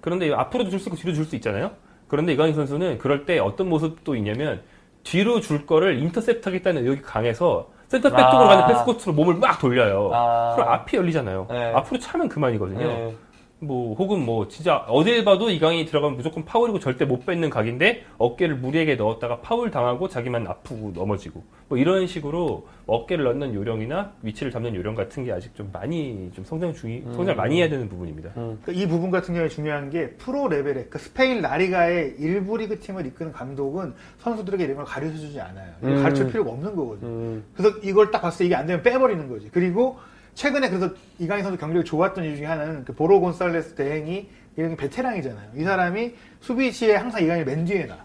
그런데 0.00 0.32
앞으로도 0.32 0.70
줄 0.70 0.80
수 0.80 0.88
있고 0.88 0.96
뒤로 0.96 1.12
줄 1.14 1.24
수 1.24 1.36
있잖아요. 1.36 1.70
그런데 2.08 2.32
이강인 2.32 2.54
선수는 2.54 2.98
그럴 2.98 3.24
때 3.24 3.38
어떤 3.38 3.68
모습도 3.68 4.16
있냐면 4.16 4.62
뒤로 5.04 5.40
줄 5.40 5.64
거를 5.66 5.98
인터셉트 5.98 6.48
하겠다는 6.48 6.82
의욕이 6.82 7.02
강해서 7.02 7.71
센터백 7.92 8.18
아. 8.18 8.30
쪽으로 8.30 8.48
가는 8.48 8.66
패스 8.66 8.84
코스로 8.84 9.12
몸을 9.12 9.34
막 9.34 9.58
돌려요. 9.58 10.10
아. 10.14 10.52
그럼 10.54 10.68
앞이 10.70 10.96
열리잖아요. 10.96 11.46
네. 11.50 11.72
앞으로 11.74 12.00
차면 12.00 12.28
그만이거든요. 12.28 12.86
예. 12.86 13.14
뭐 13.62 13.94
혹은 13.94 14.24
뭐 14.24 14.48
진짜 14.48 14.78
어딜 14.88 15.24
봐도 15.24 15.48
이강인이 15.48 15.86
들어가면 15.86 16.16
무조건 16.16 16.44
파울이고 16.44 16.80
절대 16.80 17.04
못 17.04 17.24
뺏는 17.24 17.48
각인데 17.48 18.04
어깨를 18.18 18.56
무리하게 18.56 18.96
넣었다가 18.96 19.40
파울 19.40 19.70
당하고 19.70 20.08
자기만 20.08 20.48
아프고 20.48 20.90
넘어지고 20.92 21.44
뭐 21.68 21.78
이런 21.78 22.08
식으로 22.08 22.66
어깨를 22.86 23.24
넣는 23.24 23.54
요령이나 23.54 24.14
위치를 24.22 24.50
잡는 24.50 24.74
요령 24.74 24.96
같은 24.96 25.24
게 25.24 25.30
아직 25.30 25.54
좀 25.54 25.70
많이 25.72 26.28
좀 26.34 26.44
성장 26.44 26.74
중이 26.74 27.04
성장 27.14 27.36
많이 27.36 27.60
해야 27.60 27.68
되는 27.68 27.88
부분입니다. 27.88 28.32
그러니까 28.34 28.72
이 28.72 28.88
부분 28.88 29.12
같은 29.12 29.32
경우에 29.32 29.48
중요한 29.48 29.90
게 29.90 30.10
프로 30.10 30.48
레벨의 30.48 30.86
그 30.90 30.98
스페인 30.98 31.40
라리가의 31.40 32.16
일부 32.18 32.56
리그 32.56 32.80
팀을 32.80 33.06
이끄는 33.06 33.30
감독은 33.30 33.94
선수들에게 34.18 34.64
이런 34.64 34.76
걸 34.78 34.84
가르쳐 34.84 35.16
주지 35.16 35.40
않아요. 35.40 35.72
음. 35.84 36.02
가르칠 36.02 36.26
필요가 36.26 36.50
없는 36.50 36.74
거거든요. 36.74 37.08
음. 37.08 37.44
그래서 37.54 37.78
이걸 37.84 38.10
딱 38.10 38.22
봤을 38.22 38.40
때 38.40 38.46
이게 38.46 38.56
안 38.56 38.66
되면 38.66 38.82
빼버리는 38.82 39.28
거지. 39.28 39.48
그리고 39.52 39.98
최근에 40.34 40.68
그래서 40.68 40.90
이강인 41.18 41.44
선수 41.44 41.58
경력이 41.58 41.84
좋았던 41.84 42.24
이유 42.24 42.36
중에 42.36 42.46
하나는 42.46 42.84
그 42.84 42.94
보로 42.94 43.20
곤살레스 43.20 43.74
대행이 43.74 44.28
이런 44.56 44.76
베테랑이잖아요. 44.76 45.50
이 45.56 45.64
사람이 45.64 46.14
수비시에 46.40 46.96
항상 46.96 47.22
이강인을 47.22 47.44
맨 47.44 47.64
뒤에 47.64 47.84
놔. 47.86 47.96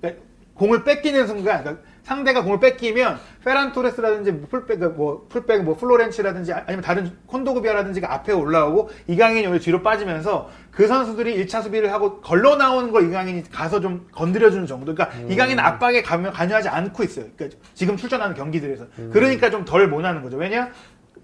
그러니까 0.00 0.22
공을 0.54 0.84
뺏기는 0.84 1.26
순간, 1.26 1.62
그러니까 1.62 1.82
상대가 2.02 2.42
공을 2.42 2.60
뺏기면 2.60 3.18
페란 3.44 3.72
토레스라든지 3.72 4.32
뭐 4.32 4.48
풀백, 4.48 4.80
뭐 4.94 5.26
풀백, 5.28 5.62
뭐 5.64 5.76
플로렌치라든지 5.76 6.52
아니면 6.52 6.82
다른 6.82 7.16
콘도그비아라든지가 7.26 8.12
앞에 8.12 8.32
올라오고 8.32 8.90
이강인이 9.06 9.46
오히려 9.46 9.60
뒤로 9.60 9.82
빠지면서 9.82 10.50
그 10.70 10.86
선수들이 10.86 11.44
1차 11.44 11.62
수비를 11.62 11.92
하고 11.92 12.20
걸러 12.20 12.56
나오는 12.56 12.90
걸 12.90 13.08
이강인이 13.08 13.44
가서 13.50 13.80
좀 13.80 14.08
건드려 14.12 14.50
주는 14.50 14.66
정도. 14.66 14.94
그러니까 14.94 15.16
이강인 15.28 15.58
압박에 15.58 16.02
가면 16.02 16.32
관여하지 16.32 16.68
않고 16.68 17.02
있어요. 17.04 17.26
그러니까 17.36 17.58
지금 17.74 17.96
출전하는 17.96 18.34
경기들에서. 18.34 18.86
그러니까 19.12 19.48
좀 19.50 19.64
덜 19.64 19.88
못하는 19.88 20.22
거죠. 20.22 20.36
왜냐? 20.36 20.70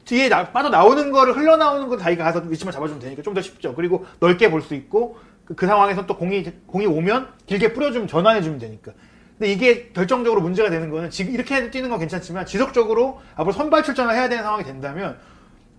뒤에 0.04 0.28
나- 0.28 0.50
빠져 0.52 0.68
나오는 0.70 1.10
거를 1.12 1.36
흘러나오는 1.36 1.88
건 1.88 1.98
자기가 1.98 2.24
가서 2.24 2.40
위치만 2.48 2.72
잡아주면 2.72 3.00
되니까 3.00 3.22
좀 3.22 3.34
더 3.34 3.40
쉽죠. 3.40 3.74
그리고 3.74 4.04
넓게 4.20 4.50
볼 4.50 4.62
수 4.62 4.74
있고 4.74 5.16
그, 5.44 5.54
그 5.54 5.66
상황에서 5.66 6.06
또 6.06 6.16
공이 6.16 6.44
공이 6.66 6.86
오면 6.86 7.28
길게 7.46 7.72
뿌려주면 7.74 8.08
전환해주면 8.08 8.58
되니까. 8.58 8.92
근데 9.38 9.52
이게 9.52 9.88
결정적으로 9.92 10.40
문제가 10.40 10.68
되는 10.70 10.90
거는 10.90 11.10
지금 11.10 11.32
이렇게 11.32 11.70
뛰는 11.70 11.90
건 11.90 11.98
괜찮지만 12.00 12.44
지속적으로 12.46 13.20
앞으로 13.36 13.52
선발 13.52 13.82
출전을 13.84 14.14
해야 14.14 14.28
되는 14.28 14.42
상황이 14.42 14.64
된다면 14.64 15.16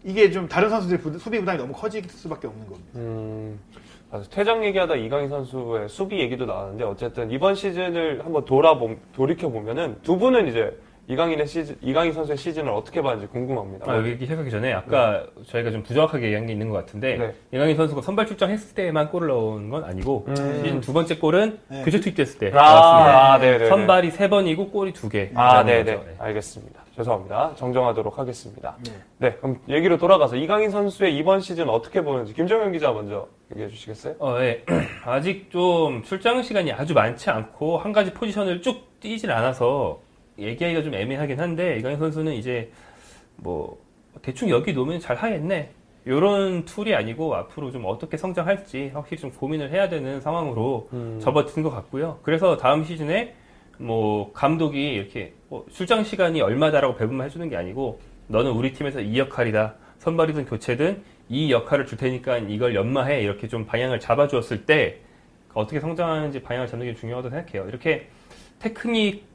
이게 0.04 0.32
좀 0.32 0.48
다른 0.48 0.70
선수들의 0.70 1.02
부- 1.02 1.20
수비 1.20 1.40
부담이 1.40 1.58
너무 1.58 1.74
커질 1.74 2.04
수밖에 2.08 2.48
없는 2.48 2.68
겁니다. 2.68 2.90
음, 2.96 3.60
맞아. 4.10 4.24
퇴장 4.30 4.64
얘기하다 4.64 4.96
이강인 4.96 5.28
선수의 5.30 5.90
수비 5.90 6.20
얘기도 6.20 6.46
나왔는데 6.46 6.86
어쨌든 6.86 7.30
이번 7.32 7.54
시즌을 7.56 8.24
한번 8.24 8.46
돌아보 8.46 8.96
돌이켜 9.14 9.50
보면은 9.50 9.98
두 10.04 10.18
분은 10.18 10.48
이제 10.48 10.72
이강인의 11.10 11.48
시즌, 11.48 11.76
이강인 11.82 12.14
선수의 12.14 12.38
시즌을 12.38 12.72
어떻게 12.72 13.02
봤는지 13.02 13.26
궁금합니다. 13.32 13.92
아, 13.92 13.98
여기 13.98 14.16
시작하기 14.20 14.52
전에 14.52 14.72
아까 14.72 15.26
저희가 15.48 15.72
좀 15.72 15.82
부정확하게 15.82 16.26
얘기한 16.26 16.46
게 16.46 16.54
있는 16.54 16.70
것 16.70 16.78
같은데 16.78 17.18
네. 17.18 17.34
이강인 17.52 17.76
선수가 17.76 18.04
선발 18.04 18.28
출장했을 18.28 18.76
때만 18.76 19.10
골을 19.10 19.30
넣은 19.30 19.70
건 19.72 19.84
아니고 19.86 20.26
음. 20.28 20.36
시즌 20.36 20.82
두 20.82 20.94
번째 20.94 21.18
골은 21.18 21.60
네. 21.68 21.82
교체 21.84 22.00
투입됐을 22.00 22.38
때 22.38 22.52
아, 22.54 22.62
나왔습니다. 22.62 23.34
아, 23.34 23.40
네네. 23.40 23.70
선발이 23.70 24.12
세 24.12 24.30
번이고 24.30 24.70
골이 24.70 24.94
두 24.94 25.10
개. 25.10 25.32
아, 25.34 25.64
네네. 25.64 25.84
네. 25.84 26.16
알겠습니다. 26.20 26.80
죄송합니다. 26.96 27.54
정정하도록 27.56 28.20
하겠습니다. 28.20 28.76
네. 28.86 28.92
네, 29.18 29.34
그럼 29.38 29.60
얘기로 29.68 29.98
돌아가서 29.98 30.36
이강인 30.36 30.70
선수의 30.70 31.16
이번 31.18 31.40
시즌 31.40 31.70
어떻게 31.70 32.04
보는지 32.04 32.34
김정현 32.34 32.72
기자 32.72 32.92
먼저 32.92 33.28
얘기해 33.52 33.70
주시겠어요? 33.70 34.16
어, 34.20 34.38
예. 34.42 34.64
아직 35.06 35.50
좀 35.50 36.04
출장 36.04 36.44
시간이 36.44 36.72
아주 36.72 36.94
많지 36.94 37.32
않고 37.32 37.80
한 37.80 37.94
가지 37.94 38.14
포지션을 38.14 38.62
쭉 38.62 39.00
뛰질 39.00 39.32
않아서 39.32 40.02
얘기하기가 40.42 40.84
좀 40.84 40.94
애매하긴 40.94 41.40
한데 41.40 41.78
이강인 41.78 41.98
선수는 41.98 42.34
이제 42.34 42.72
뭐 43.38 43.78
대충 44.22 44.50
여기 44.50 44.74
놓으면 44.74 45.00
잘 45.00 45.16
하겠네. 45.16 45.72
요런 46.08 46.66
툴이 46.66 46.96
아니고 46.96 47.36
앞으로 47.36 47.72
좀 47.72 47.84
어떻게 47.86 48.18
성장할지 48.18 48.92
확실히 48.94 49.22
좀 49.22 49.32
고민을 49.32 49.72
해야 49.72 49.90
되는 49.90 50.22
상황으로 50.22 50.90
음. 50.94 51.20
접어든 51.22 51.62
것 51.62 51.70
같고요. 51.70 52.20
그래서 52.24 52.58
다음 52.58 52.84
시즌에 52.84 53.36
뭐 53.78 54.32
감독이 54.34 54.94
이렇게 54.94 55.34
뭐 55.50 55.66
출장 55.72 56.04
시간이 56.04 56.42
얼마다라고 56.42 56.96
배분만 56.96 57.28
해주는 57.28 57.48
게 57.50 57.56
아니고 57.56 58.00
너는 58.28 58.52
우리 58.52 58.74
팀에서 58.74 59.02
이 59.02 59.18
역할이다. 59.20 59.76
선발이든 60.00 60.46
교체든 60.46 61.02
이 61.30 61.52
역할을 61.52 61.86
줄 61.86 61.98
테니까 61.98 62.40
이걸 62.40 62.76
연마해 62.76 63.22
이렇게 63.22 63.48
좀 63.48 63.66
방향을 63.66 64.00
잡아주었을 64.00 64.66
때 64.66 65.00
어떻게 65.54 65.80
성장하는지 65.80 66.42
방향을 66.42 66.68
잡는 66.68 66.88
게 66.88 66.96
중요하다고 66.96 67.36
생각해요. 67.36 67.68
이렇게 67.70 68.08
테크닉 68.60 69.29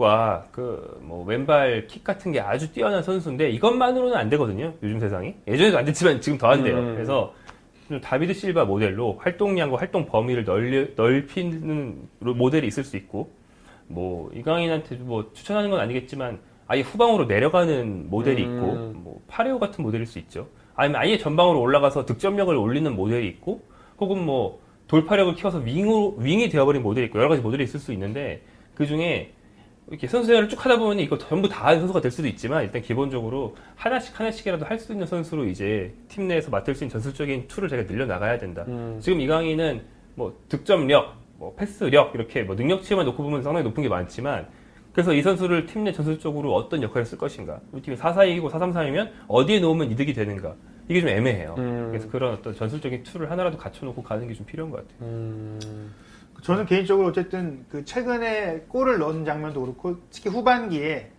과 0.00 0.44
그 0.50 0.98
뭐 1.02 1.24
왼발 1.24 1.86
킥 1.86 2.02
같은 2.04 2.32
게 2.32 2.40
아주 2.40 2.72
뛰어난 2.72 3.02
선수인데 3.02 3.50
이것만으로는 3.50 4.16
안 4.16 4.30
되거든요. 4.30 4.72
요즘 4.82 4.98
세상이 4.98 5.34
예전에도 5.46 5.78
안 5.78 5.84
됐지만 5.84 6.20
지금 6.20 6.38
더 6.38 6.48
안 6.48 6.62
돼요. 6.64 6.78
음. 6.78 6.94
그래서 6.94 7.34
좀 7.88 8.00
다비드 8.00 8.32
실바 8.32 8.64
모델로 8.64 9.16
활동량과 9.20 9.76
활동 9.76 10.06
범위를 10.06 10.44
넓, 10.44 10.94
넓히는 10.96 11.98
모델이 12.20 12.66
있을 12.66 12.84
수 12.84 12.96
있고 12.96 13.30
뭐 13.88 14.30
이강인한테 14.34 14.96
뭐 14.96 15.30
추천하는 15.34 15.68
건 15.70 15.80
아니겠지만 15.80 16.38
아예 16.68 16.80
후방으로 16.82 17.24
내려가는 17.26 18.08
모델이 18.08 18.44
음. 18.44 18.54
있고 18.54 18.66
뭐 19.00 19.20
파레오 19.26 19.58
같은 19.58 19.82
모델일 19.82 20.06
수 20.06 20.18
있죠. 20.20 20.46
아니면 20.76 21.00
아예 21.02 21.18
전방으로 21.18 21.60
올라가서 21.60 22.06
득점력을 22.06 22.54
올리는 22.54 22.94
모델이 22.94 23.26
있고 23.28 23.62
혹은 23.98 24.24
뭐 24.24 24.60
돌파력을 24.86 25.34
키워서 25.34 25.58
윙으로 25.58 26.16
윙이 26.20 26.48
되어버린 26.48 26.82
모델이 26.82 27.06
있고 27.08 27.18
여러 27.18 27.28
가지 27.28 27.42
모델이 27.42 27.64
있을 27.64 27.80
수 27.80 27.92
있는데 27.92 28.42
그 28.74 28.86
중에 28.86 29.32
이렇게 29.90 30.06
선수 30.06 30.28
생활을 30.28 30.48
쭉 30.48 30.64
하다 30.64 30.78
보면 30.78 31.00
이거 31.00 31.18
전부 31.18 31.48
다 31.48 31.66
하는 31.66 31.80
선수가 31.80 32.00
될 32.00 32.10
수도 32.12 32.28
있지만 32.28 32.62
일단 32.62 32.80
기본적으로 32.80 33.56
하나씩 33.74 34.18
하나씩이라도 34.18 34.64
할 34.64 34.78
수 34.78 34.92
있는 34.92 35.06
선수로 35.06 35.46
이제 35.46 35.92
팀 36.08 36.28
내에서 36.28 36.50
맡을 36.50 36.74
수 36.74 36.84
있는 36.84 36.92
전술적인 36.92 37.48
tool을 37.48 37.68
제가 37.68 37.86
늘려 37.86 38.06
나가야 38.06 38.38
된다. 38.38 38.64
음. 38.68 38.98
지금 39.00 39.20
이강인은 39.20 39.82
뭐 40.14 40.38
득점력, 40.48 41.14
뭐 41.38 41.54
패스력 41.56 42.14
이렇게 42.14 42.42
뭐 42.44 42.54
능력치만 42.54 43.04
놓고 43.04 43.22
보면 43.22 43.42
상당히 43.42 43.64
높은 43.64 43.82
게 43.82 43.88
많지만 43.88 44.46
그래서 44.92 45.12
이 45.12 45.22
선수를 45.22 45.66
팀 45.66 45.84
내 45.84 45.92
전술적으로 45.92 46.54
어떤 46.54 46.82
역할을 46.82 47.04
쓸 47.04 47.18
것인가? 47.18 47.60
우리 47.72 47.82
팀이 47.82 47.96
4-4-2이고 47.96 48.48
4-3-3이면 48.50 49.10
어디에 49.28 49.58
놓으면 49.60 49.90
이득이 49.90 50.12
되는가? 50.14 50.54
이게 50.88 51.00
좀 51.00 51.08
애매해요. 51.10 51.54
음. 51.58 51.88
그래서 51.90 52.08
그런 52.08 52.32
어떤 52.34 52.54
전술적인 52.54 53.02
tool을 53.04 53.30
하나라도 53.30 53.58
갖춰놓고 53.58 54.02
가는 54.02 54.26
게 54.28 54.34
좀 54.34 54.46
필요한 54.46 54.70
것 54.70 54.78
같아요. 54.78 55.08
음. 55.08 55.92
저는 56.42 56.66
개인적으로 56.66 57.08
어쨌든 57.08 57.64
그 57.68 57.84
최근에 57.84 58.64
골을 58.68 58.98
넣은 58.98 59.24
장면도 59.24 59.60
그렇고 59.60 59.98
특히 60.10 60.30
후반기에 60.30 61.10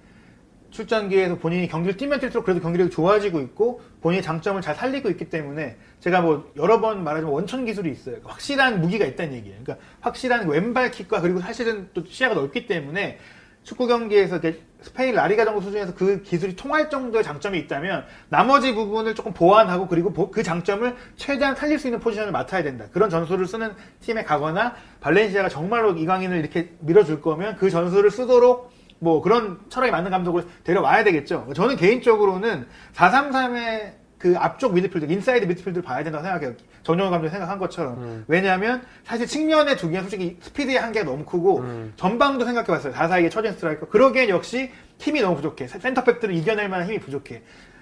출전기에서 0.71 1.37
본인이 1.37 1.67
경기를 1.67 1.97
뛰면 1.97 2.19
뛸수록 2.19 2.43
그래도 2.43 2.61
경기력이 2.61 2.89
좋아지고 2.89 3.41
있고 3.41 3.81
본인의 4.01 4.23
장점을 4.23 4.59
잘 4.61 4.73
살리고 4.73 5.09
있기 5.09 5.29
때문에 5.29 5.77
제가 5.99 6.21
뭐 6.21 6.51
여러 6.55 6.79
번 6.79 7.03
말하지만 7.03 7.31
원천 7.33 7.65
기술이 7.65 7.91
있어요. 7.91 8.17
확실한 8.23 8.81
무기가 8.81 9.05
있다는 9.05 9.33
얘기예요. 9.33 9.59
그러니까 9.63 9.85
확실한 9.99 10.47
왼발 10.47 10.89
킥과 10.89 11.21
그리고 11.21 11.39
사실은 11.39 11.89
또 11.93 12.03
시야가 12.05 12.35
넓기 12.35 12.65
때문에 12.67 13.19
축구 13.63 13.87
경기에서 13.87 14.39
스페인 14.81 15.13
라리가 15.13 15.45
정도 15.45 15.61
수준에서 15.61 15.93
그 15.93 16.23
기술이 16.23 16.55
통할 16.55 16.89
정도의 16.89 17.23
장점이 17.23 17.57
있다면 17.59 18.05
나머지 18.29 18.73
부분을 18.73 19.13
조금 19.13 19.31
보완하고 19.33 19.87
그리고 19.87 20.11
보- 20.11 20.31
그 20.31 20.41
장점을 20.41 20.95
최대한 21.15 21.55
살릴 21.55 21.77
수 21.77 21.87
있는 21.87 21.99
포지션을 21.99 22.31
맡아야 22.31 22.63
된다. 22.63 22.85
그런 22.91 23.09
전술을 23.09 23.45
쓰는 23.45 23.73
팀에 24.01 24.23
가거나 24.23 24.73
발렌시아가 24.99 25.49
정말로 25.49 25.91
이강인을 25.93 26.37
이렇게 26.39 26.71
밀어줄 26.79 27.21
거면 27.21 27.57
그 27.57 27.69
전술을 27.69 28.09
쓰도록 28.09 28.71
뭐 28.97 29.21
그런 29.21 29.59
철학에 29.69 29.91
맞는 29.91 30.09
감독을 30.09 30.45
데려와야 30.63 31.03
되겠죠. 31.03 31.47
저는 31.55 31.75
개인적으로는 31.75 32.67
433의 32.95 33.93
그 34.17 34.35
앞쪽 34.37 34.73
미드필드, 34.73 35.11
인사이드 35.11 35.45
미드필드를 35.45 35.83
봐야 35.83 36.03
된다고 36.03 36.23
생각해요. 36.23 36.53
정정용 36.83 37.11
감독이 37.11 37.31
생각한 37.31 37.59
것처럼. 37.59 37.93
음. 37.97 38.25
왜냐하면 38.27 38.81
사실 39.03 39.27
측면의 39.27 39.77
두 39.77 39.87
개는 39.89 40.03
솔직히 40.03 40.37
스피드의 40.41 40.77
한계가 40.77 41.05
너무 41.05 41.25
크고 41.25 41.59
음. 41.59 41.93
전방도 41.95 42.45
생각해봤어요. 42.45 42.93
442의 42.93 43.31
처진 43.31 43.53
스트라이커. 43.53 43.87
그러기엔 43.87 44.29
역시 44.29 44.71
힘이 44.97 45.21
너무 45.21 45.35
부족해. 45.35 45.67
센터백들을 45.67 46.33
이겨낼 46.35 46.69
만한 46.69 46.87
힘이 46.87 46.99
부족해. 46.99 47.41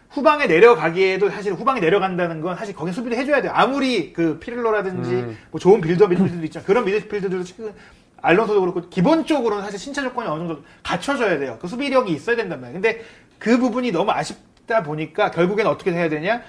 후방에 0.09 0.47
내려가기에도 0.47 1.29
사실 1.29 1.53
후방에 1.53 1.79
내려간다는 1.79 2.41
건 2.41 2.55
사실 2.55 2.75
거기 2.75 2.91
수비를 2.91 3.17
해줘야 3.17 3.41
돼요. 3.41 3.51
아무리 3.53 4.11
그 4.11 4.39
피를로라든지 4.39 5.11
음. 5.11 5.37
뭐 5.51 5.59
좋은 5.59 5.81
빌더 5.81 6.07
미드필드도 6.07 6.45
있지만 6.45 6.65
그런 6.65 6.85
미드필드들도 6.85 7.43
최근 7.43 7.73
알론소도 8.21 8.59
그렇고 8.61 8.89
기본적으로는 8.89 9.63
사실 9.63 9.79
신체 9.79 10.01
조건이 10.01 10.27
어느 10.27 10.39
정도 10.39 10.63
갖춰져야 10.83 11.37
돼요. 11.37 11.57
그 11.61 11.67
수비력이 11.67 12.11
있어야 12.11 12.35
된단 12.35 12.59
말이에요. 12.59 12.81
근데 12.81 13.01
그 13.37 13.57
부분이 13.57 13.91
너무 13.91 14.11
아쉽다 14.11 14.83
보니까 14.83 15.31
결국엔 15.31 15.67
어떻게 15.67 15.91
해야 15.91 16.09
되냐? 16.09 16.41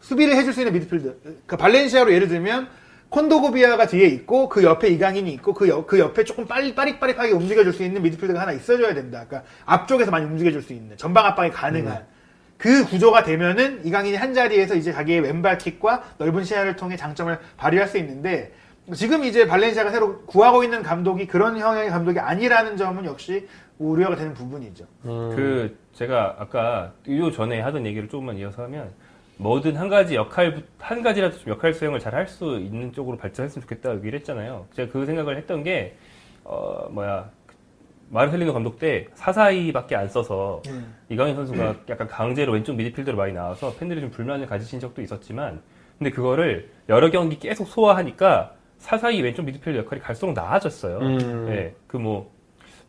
수비를 0.00 0.36
해줄 0.36 0.52
수 0.52 0.60
있는 0.60 0.72
미드필드. 0.72 1.42
그 1.46 1.56
발렌시아로 1.56 2.12
예를 2.12 2.28
들면 2.28 2.68
콘도고비아가 3.10 3.86
뒤에 3.86 4.06
있고 4.06 4.48
그 4.48 4.62
옆에 4.62 4.88
이강인이 4.88 5.32
있고 5.34 5.54
그, 5.54 5.68
옆, 5.68 5.86
그 5.86 5.98
옆에 5.98 6.24
조금 6.24 6.46
빨리 6.46 6.74
빠릿빠릿하게 6.74 7.32
움직여줄 7.32 7.72
수 7.72 7.82
있는 7.82 8.02
미드필드가 8.02 8.40
하나 8.40 8.52
있어줘야 8.52 8.94
된다. 8.94 9.24
그러니까 9.26 9.48
앞쪽에서 9.64 10.10
많이 10.10 10.26
움직여줄 10.26 10.62
수 10.62 10.72
있는 10.72 10.96
전방 10.96 11.24
압박이 11.24 11.50
가능한 11.50 12.06
그 12.58 12.84
구조가 12.84 13.22
되면은 13.22 13.86
이강인이 13.86 14.16
한 14.16 14.34
자리에서 14.34 14.74
이제 14.74 14.92
자기의 14.92 15.20
왼발 15.20 15.58
킥과 15.58 16.16
넓은 16.18 16.44
시야를 16.44 16.76
통해 16.76 16.96
장점을 16.96 17.38
발휘할 17.56 17.88
수 17.88 17.98
있는데 17.98 18.52
지금 18.94 19.24
이제 19.24 19.46
발렌시아가 19.46 19.90
새로 19.90 20.22
구하고 20.22 20.64
있는 20.64 20.82
감독이 20.82 21.26
그런 21.26 21.58
형의 21.58 21.88
감독이 21.90 22.18
아니라는 22.18 22.76
점은 22.76 23.04
역시 23.04 23.46
우려가 23.78 24.16
되는 24.16 24.34
부분이죠. 24.34 24.86
음. 25.04 25.32
그 25.36 25.78
제가 25.92 26.36
아까 26.38 26.92
요 27.08 27.30
전에 27.30 27.60
하던 27.60 27.86
얘기를 27.86 28.08
조금만 28.08 28.36
이어서 28.38 28.62
하면 28.64 28.90
뭐든 29.38 29.76
한 29.76 29.88
가지 29.88 30.14
역할 30.16 30.62
한 30.78 31.02
가지라도 31.02 31.38
좀 31.38 31.52
역할 31.52 31.72
수행을 31.72 32.00
잘 32.00 32.14
할 32.14 32.26
수 32.26 32.58
있는 32.58 32.92
쪽으로 32.92 33.16
발전했으면 33.16 33.62
좋겠다 33.62 33.94
얘기를 33.96 34.18
했잖아요. 34.18 34.66
제가 34.72 34.92
그 34.92 35.06
생각을 35.06 35.36
했던 35.36 35.62
게 35.62 35.96
어 36.44 36.88
뭐야 36.90 37.30
마르셀리노 38.10 38.54
감독 38.54 38.78
때 38.78 39.06
사사이밖에 39.14 39.94
안 39.96 40.08
써서 40.08 40.62
이강인 41.10 41.34
선수가 41.34 41.76
약간 41.90 42.08
강제로 42.08 42.52
왼쪽 42.54 42.74
미드필더로 42.76 43.16
많이 43.18 43.34
나와서 43.34 43.74
팬들이 43.78 44.00
좀 44.00 44.10
불만을 44.10 44.46
가지신 44.46 44.80
적도 44.80 45.02
있었지만 45.02 45.60
근데 45.98 46.10
그거를 46.10 46.70
여러 46.88 47.10
경기 47.10 47.38
계속 47.38 47.66
소화하니까 47.68 48.54
사사이 48.78 49.20
왼쪽 49.20 49.42
미드필더 49.44 49.78
역할이 49.80 50.00
갈수록 50.00 50.32
나아졌어요. 50.32 50.98
음. 51.00 51.46
예, 51.50 51.74
그뭐 51.86 52.32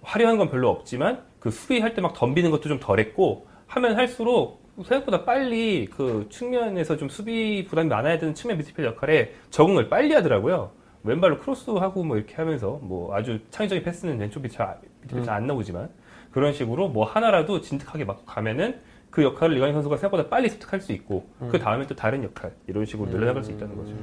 화려한 0.04 0.38
건 0.38 0.50
별로 0.50 0.70
없지만 0.70 1.22
그 1.42 1.52
수비할 1.52 1.94
때 1.94 2.02
막 2.02 2.14
덤비는 2.14 2.50
것도 2.52 2.70
좀 2.70 2.80
덜했고 2.80 3.46
하면 3.68 3.98
할수록 3.98 4.59
생각보다 4.84 5.26
빨리 5.26 5.88
그 5.88 6.28
측면에서 6.30 6.98
좀 6.98 7.10
수비 7.10 7.66
부담이 7.68 7.90
많아야 7.90 8.18
되는 8.18 8.34
측면 8.34 8.58
미드필더 8.58 8.90
역할에 8.92 9.34
적응을 9.50 9.90
빨리 9.90 10.14
하더라고요. 10.14 10.72
왼발로 11.04 11.40
크로스하고 11.40 12.04
뭐 12.04 12.18
이렇게 12.18 12.36
하면서 12.36 12.80
뭐 12.82 13.16
아주 13.16 13.40
창의적인 13.52 13.84
패스는 13.84 14.20
왼쪽 14.20 14.42
미드필더 14.42 15.24
잘안 15.24 15.48
나오지만 15.48 15.90
그런 16.32 16.54
식으로 16.54 16.90
뭐 16.90 17.06
하나라도 17.06 17.62
진득하게 17.62 18.06
막 18.06 18.24
가면은 18.26 18.80
그 19.10 19.24
역할을 19.24 19.58
이강인 19.58 19.74
선수가 19.74 19.98
생각보다 19.98 20.30
빨리 20.30 20.50
습득할 20.50 20.82
수 20.82 20.92
있고 20.92 21.26
그 21.50 21.58
다음에 21.58 21.88
또 21.88 21.96
다른 21.96 22.24
역할 22.24 22.52
이런 22.68 22.86
식으로 22.86 23.10
늘려나갈 23.10 23.44
수 23.44 23.52
있다는 23.52 23.76
거죠. 23.76 23.94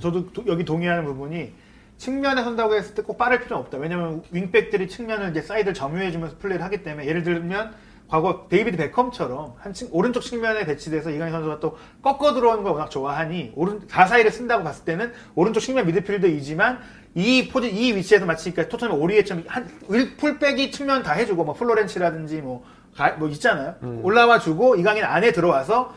저도 0.00 0.32
도- 0.32 0.44
여기 0.46 0.64
동의하는 0.64 1.04
부분이 1.04 1.52
측면에 1.96 2.42
선다고 2.42 2.74
했을 2.74 2.94
때 2.94 3.02
꼭 3.02 3.18
빠를 3.18 3.40
필요는 3.40 3.64
없다. 3.64 3.78
왜냐면 3.78 4.22
윙백들이 4.30 4.88
측면을 4.88 5.30
이제 5.30 5.40
사이드를 5.40 5.74
점유해주면서 5.74 6.36
플레이를 6.38 6.64
하기 6.66 6.82
때문에 6.84 7.06
예를 7.06 7.22
들면 7.22 7.72
과거 8.08 8.46
데이비드 8.50 8.76
베컴처럼 8.76 9.54
한 9.58 9.72
층- 9.72 9.88
오른쪽 9.90 10.20
측면에 10.20 10.66
배치돼서 10.66 11.10
이강인 11.10 11.32
선수가 11.32 11.60
또 11.60 11.78
꺾어 12.02 12.34
들어오는 12.34 12.62
걸 12.62 12.72
워낙 12.72 12.90
좋아하니 12.90 13.52
4-4-2를 13.54 14.30
쓴다고 14.30 14.64
봤을 14.64 14.84
때는 14.84 15.12
오른쪽 15.34 15.60
측면 15.60 15.86
미드필더이지만 15.86 16.78
이 17.14 17.48
포지 17.48 17.70
이 17.70 17.94
위치에서 17.96 18.26
마치 18.26 18.50
그러니까 18.52 18.70
토트넘 18.70 19.00
오리에처럼 19.00 19.44
한 19.46 19.68
일- 19.90 20.16
풀백이 20.16 20.70
측면 20.70 21.02
다 21.02 21.12
해주고 21.12 21.44
뭐 21.44 21.54
플로렌치라든지 21.54 22.42
뭐, 22.42 22.64
가- 22.96 23.12
뭐 23.12 23.28
있잖아요. 23.28 23.76
올라와 24.02 24.38
주고 24.38 24.76
이강인 24.76 25.04
안에 25.04 25.32
들어와서 25.32 25.94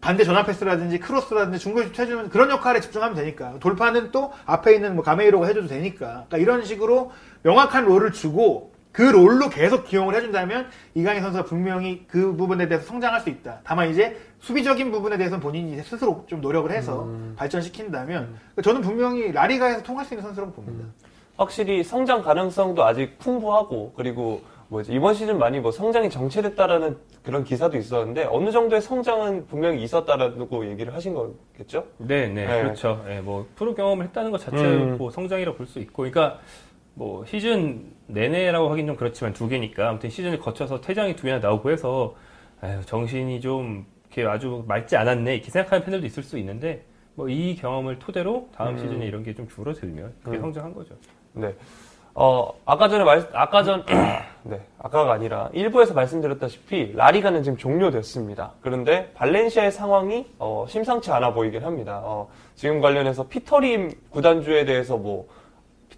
반대 0.00 0.24
전환 0.24 0.44
패스라든지 0.44 0.98
크로스라든지 0.98 1.60
중거리 1.60 1.86
슛 1.88 1.98
해주면 2.00 2.30
그런 2.30 2.50
역할에 2.50 2.80
집중하면 2.80 3.14
되니까. 3.16 3.54
돌파는 3.60 4.10
또 4.10 4.32
앞에 4.46 4.74
있는 4.74 4.96
뭐 4.96 5.04
가메이로가 5.04 5.46
해줘도 5.46 5.68
되니까. 5.68 6.24
그러니까 6.28 6.38
이런 6.38 6.64
식으로 6.64 7.12
명확한 7.44 7.84
role을 7.84 8.10
주고 8.12 8.71
그 8.92 9.02
role로 9.02 9.48
계속 9.48 9.84
기용을 9.84 10.14
해준다면 10.14 10.66
이강인 10.94 11.22
선수가 11.22 11.44
분명히 11.44 12.04
그 12.06 12.36
부분에 12.36 12.68
대해서 12.68 12.86
성장할 12.86 13.20
수 13.22 13.30
있다. 13.30 13.60
다만 13.64 13.88
이제 13.88 14.16
수비적인 14.40 14.90
부분에 14.90 15.16
대해서는 15.16 15.42
본인이 15.42 15.72
이제 15.72 15.82
스스로 15.82 16.24
좀 16.26 16.40
노력을 16.42 16.70
해서 16.70 17.08
발전시킨다면 17.36 18.36
저는 18.62 18.82
분명히 18.82 19.32
라리가에서 19.32 19.82
통할 19.82 20.04
수 20.04 20.14
있는 20.14 20.24
선수라고 20.24 20.52
봅니다. 20.52 20.88
확실히 21.36 21.82
성장 21.82 22.22
가능성도 22.22 22.84
아직 22.84 23.18
풍부하고 23.18 23.94
그리고 23.96 24.42
뭐지 24.68 24.92
이번 24.92 25.14
시즌 25.14 25.38
많이 25.38 25.60
뭐 25.60 25.70
성장이 25.70 26.10
정체됐다라는 26.10 26.96
그런 27.22 27.44
기사도 27.44 27.76
있었는데 27.78 28.24
어느 28.30 28.50
정도의 28.50 28.82
성장은 28.82 29.46
분명히 29.46 29.82
있었다라고 29.82 30.66
얘기를 30.70 30.94
하신 30.94 31.14
거겠죠? 31.14 31.86
네, 31.98 32.26
네, 32.28 32.46
네. 32.46 32.62
그렇죠. 32.62 33.02
예, 33.08 33.20
뭐 33.20 33.46
프로 33.54 33.74
경험을 33.74 34.06
했다는 34.06 34.30
것 34.30 34.40
자체로 34.40 34.62
음. 34.62 34.98
뭐 34.98 35.10
성장이라고 35.10 35.56
볼 35.56 35.66
수 35.66 35.78
있고, 35.78 36.04
그러니까 36.04 36.38
뭐 36.94 37.24
시즌 37.24 37.92
내내라고 38.06 38.70
하긴 38.70 38.86
좀 38.86 38.96
그렇지만 38.96 39.32
두 39.32 39.48
개니까 39.48 39.88
아무튼 39.88 40.10
시즌을 40.10 40.38
거쳐서 40.38 40.80
퇴장이 40.80 41.16
두 41.16 41.24
개나 41.24 41.38
나오고 41.38 41.70
해서 41.70 42.14
아유, 42.60 42.80
정신이 42.84 43.40
좀 43.40 43.86
이렇게 44.10 44.28
아주 44.30 44.64
맑지 44.68 44.96
않았네 44.96 45.34
이렇게 45.36 45.50
생각하는 45.50 45.84
팬들도 45.84 46.06
있을 46.06 46.22
수 46.22 46.38
있는데 46.38 46.84
뭐 47.14 47.28
이 47.28 47.56
경험을 47.56 47.98
토대로 47.98 48.48
다음 48.54 48.74
음. 48.74 48.78
시즌에 48.78 49.06
이런 49.06 49.22
게 49.22 49.34
좀 49.34 49.48
줄어들면 49.48 50.14
그게 50.22 50.36
음. 50.36 50.42
성장한 50.42 50.74
거죠. 50.74 50.94
네. 51.32 51.54
어, 52.14 52.52
아까 52.66 52.88
전에 52.90 53.04
말, 53.04 53.26
아까 53.32 53.62
전, 53.62 53.86
네, 54.44 54.60
아까가 54.78 55.14
아니라 55.14 55.48
일부에서 55.54 55.94
말씀드렸다시피 55.94 56.92
라리가는 56.94 57.42
지금 57.42 57.56
종료됐습니다. 57.56 58.52
그런데 58.60 59.10
발렌시아의 59.14 59.72
상황이 59.72 60.26
어, 60.38 60.66
심상치 60.68 61.10
않아 61.10 61.32
보이긴 61.32 61.64
합니다. 61.64 62.02
어, 62.04 62.28
지금 62.54 62.82
관련해서 62.82 63.28
피터림 63.28 63.92
구단주에 64.10 64.66
대해서 64.66 64.98
뭐 64.98 65.26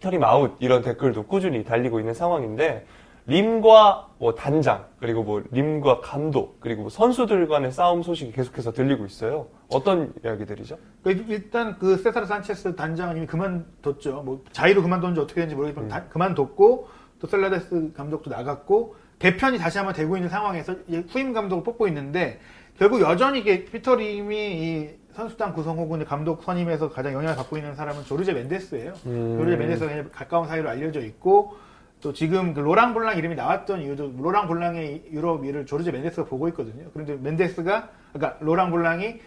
피터림 0.05 0.23
아웃 0.23 0.55
이런 0.61 0.83
댓글도 0.83 1.25
꾸준히 1.25 1.65
달리고 1.65 1.99
있는 1.99 2.13
상황인데 2.13 2.85
림과 3.27 4.09
뭐 4.19 4.35
단장 4.35 4.85
그리고 5.01 5.23
뭐 5.23 5.43
림과 5.51 6.01
감독 6.03 6.61
그리고 6.61 6.83
뭐 6.83 6.91
선수들 6.91 7.49
간의 7.49 7.73
싸움 7.73 8.03
소식이 8.03 8.33
계속해서 8.33 8.73
들리고 8.73 9.07
있어요. 9.07 9.47
어떤 9.71 10.13
이야기들이죠? 10.23 10.77
그 11.03 11.11
일단 11.29 11.79
그 11.79 11.97
세사르 11.97 12.27
산체스 12.27 12.77
단장은 12.77 13.17
이미 13.17 13.27
그만뒀죠. 13.27 14.23
뭐 14.25 14.45
자의로 14.53 14.83
그만뒀는지 14.83 15.23
어떻게 15.23 15.41
됐는지 15.41 15.55
모르겠지만 15.57 15.89
다- 15.89 16.05
그만뒀고 16.11 16.89
또 17.19 17.27
셀라데스 17.27 17.93
감독도 17.97 18.29
나갔고 18.31 18.97
개편이 19.21 19.57
다시 19.57 19.79
한번 19.79 19.95
되고 19.95 20.17
있는 20.17 20.29
상황에서 20.29 20.75
후임 21.09 21.33
감독을 21.33 21.65
뽑고 21.65 21.89
있는데 21.89 22.41
결국 22.79 23.01
여전히 23.01 23.39
이게 23.39 23.65
피터 23.65 23.95
림이 23.97 24.37
이 24.37 24.91
선수단 25.15 25.53
구성 25.55 25.79
혹은 25.79 26.05
감독 26.05 26.43
선임에서 26.43 26.91
가장 26.91 27.13
영향을 27.13 27.37
갖고 27.37 27.57
있는 27.57 27.75
사람은 27.75 28.05
조르제 28.05 28.33
멘데스예요. 28.33 28.93
음. 29.07 29.37
조르제 29.39 29.57
멘데스가 29.57 30.11
가까운 30.11 30.49
사이로 30.49 30.69
알려져 30.69 31.01
있고 31.01 31.55
또 32.01 32.13
지금 32.13 32.53
그 32.53 32.61
로랑 32.61 32.93
블랑 32.95 33.17
이름이 33.17 33.35
나왔던 33.35 33.81
이유도 33.83 34.13
로랑 34.19 34.49
블랑의 34.49 35.05
유럽 35.13 35.45
일을 35.45 35.65
조르제 35.67 35.91
멘데스가 35.93 36.29
보고 36.29 36.49
있거든요. 36.49 36.85
그런데 36.93 37.17
멘데스가 37.17 37.89
그러니까 38.13 38.39
로랑 38.45 38.71
블랑이 38.71 39.21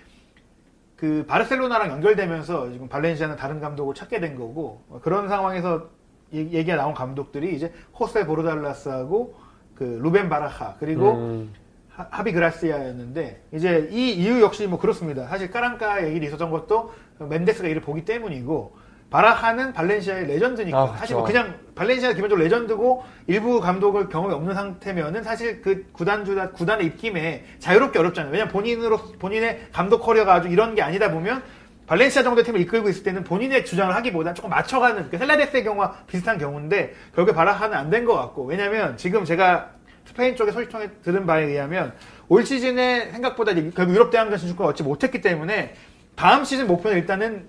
그 0.95 1.25
바르셀로나랑 1.27 1.89
연결되면서 1.91 2.71
지금 2.71 2.87
발렌시아는 2.89 3.35
다른 3.35 3.59
감독을 3.61 3.95
찾게 3.95 4.19
된 4.19 4.35
거고 4.35 4.81
어, 4.89 4.99
그런 5.01 5.27
상황에서 5.29 5.89
얘- 6.33 6.39
얘기가 6.51 6.75
나온 6.75 6.93
감독들이 6.93 7.55
이제 7.55 7.71
호세 7.99 8.25
보르달라스하고 8.25 9.35
그 9.75 9.83
루벤 10.01 10.27
바라하 10.27 10.75
그리고 10.79 11.13
음. 11.13 11.53
하- 11.97 12.07
하비 12.11 12.31
그라시아였는데 12.31 13.41
이제 13.53 13.89
이 13.91 14.11
이유 14.13 14.41
역시 14.41 14.67
뭐 14.67 14.79
그렇습니다. 14.79 15.27
사실 15.27 15.49
까랑까 15.51 16.05
얘기를 16.07 16.27
있었던 16.27 16.51
것도 16.51 16.93
멘데스가 17.19 17.67
이를 17.67 17.81
보기 17.81 18.05
때문이고 18.05 18.77
바라하는 19.09 19.73
발렌시아의 19.73 20.27
레전드니까 20.27 20.77
아, 20.77 20.95
사실 20.97 21.15
뭐 21.15 21.23
그렇죠. 21.23 21.41
그냥 21.43 21.59
발렌시아 21.75 22.13
기본적으로 22.13 22.43
레전드고 22.43 23.03
일부 23.27 23.59
감독을 23.61 24.09
경험이 24.09 24.33
없는 24.33 24.53
상태면은 24.53 25.23
사실 25.23 25.61
그 25.61 25.85
구단주다 25.93 26.51
구단의 26.51 26.85
입김에 26.87 27.45
자유롭게 27.59 27.97
어렵잖아요. 27.99 28.31
왜냐 28.31 28.45
면 28.45 28.51
본인으로 28.53 28.97
본인의 29.17 29.67
감독 29.71 29.99
커리어가 29.99 30.35
아주 30.35 30.49
이런 30.49 30.75
게 30.75 30.81
아니다 30.81 31.09
보면 31.09 31.41
발렌시아 31.87 32.21
정도의 32.21 32.43
팀을 32.43 32.59
이끌고 32.59 32.89
있을 32.89 33.03
때는 33.03 33.23
본인의 33.23 33.65
주장을 33.65 33.95
하기보다 33.95 34.33
조금 34.33 34.49
맞춰가는 34.49 35.09
그 35.09 35.17
셀라데스의 35.17 35.63
경우와 35.63 35.95
비슷한 36.05 36.37
경우인데 36.37 36.93
결국에 37.15 37.33
바라하는 37.33 37.77
안 37.77 37.89
된 37.89 38.03
것 38.05 38.13
같고 38.13 38.43
왜냐면 38.43 38.97
지금 38.97 39.23
제가 39.23 39.69
스페인 40.07 40.35
쪽에 40.35 40.51
소식통에 40.51 40.89
들은 41.03 41.25
바에 41.25 41.45
의하면 41.45 41.93
올 42.29 42.45
시즌에 42.45 43.11
생각보다 43.11 43.53
결국 43.53 43.93
유럽 43.93 44.09
대항전 44.09 44.39
진출권을 44.39 44.71
얻지 44.71 44.83
못했기 44.83 45.21
때문에 45.21 45.75
다음 46.15 46.43
시즌 46.43 46.67
목표는 46.67 46.97
일단은 46.97 47.47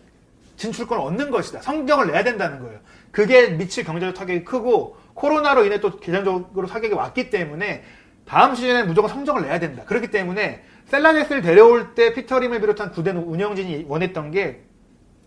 진출권을 0.57 1.03
얻는 1.03 1.31
것이다. 1.31 1.63
성적을 1.63 2.09
내야 2.09 2.25
된다는 2.25 2.59
거예요. 2.59 2.81
그게 3.13 3.51
미칠 3.51 3.85
경제적 3.85 4.15
타격이 4.15 4.45
크고 4.45 4.97
코로나로 5.15 5.65
인해 5.65 5.81
또 5.81 5.99
계정적으로 5.99 6.67
타격이 6.67 6.95
왔기 6.95 7.31
때문에 7.31 7.85
다음 8.27 8.55
시즌에 8.55 8.83
무조건 8.83 9.09
성적을 9.09 9.43
내야 9.43 9.59
된다. 9.59 9.85
그렇기 9.87 10.11
때문에 10.11 10.63
셀라데스를 10.87 11.43
데려올 11.43 11.95
때 11.95 12.13
피터림을 12.13 12.61
비롯한 12.61 12.91
구대 12.91 13.11
운영진이 13.13 13.87
원했던 13.89 14.31
게 14.33 14.63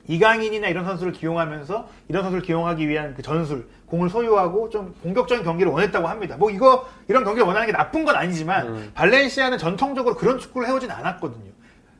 이강인이나 0.07 0.67
이런 0.67 0.85
선수를 0.85 1.13
기용하면서 1.13 1.89
이런 2.09 2.23
선수를 2.23 2.43
기용하기 2.43 2.87
위한 2.87 3.13
그 3.15 3.21
전술, 3.21 3.67
공을 3.91 4.09
소유하고 4.09 4.69
좀 4.69 4.95
공격적인 5.03 5.43
경기를 5.43 5.69
원했다고 5.71 6.07
합니다. 6.07 6.37
뭐 6.37 6.49
이거 6.49 6.87
이런 7.09 7.25
경기를 7.25 7.45
원하는 7.45 7.67
게 7.67 7.73
나쁜 7.73 8.05
건 8.05 8.15
아니지만 8.15 8.67
음. 8.67 8.91
발렌시아는 8.93 9.57
전통적으로 9.57 10.15
그런 10.15 10.39
축구를 10.39 10.67
해오진 10.69 10.89
않았거든요. 10.89 11.51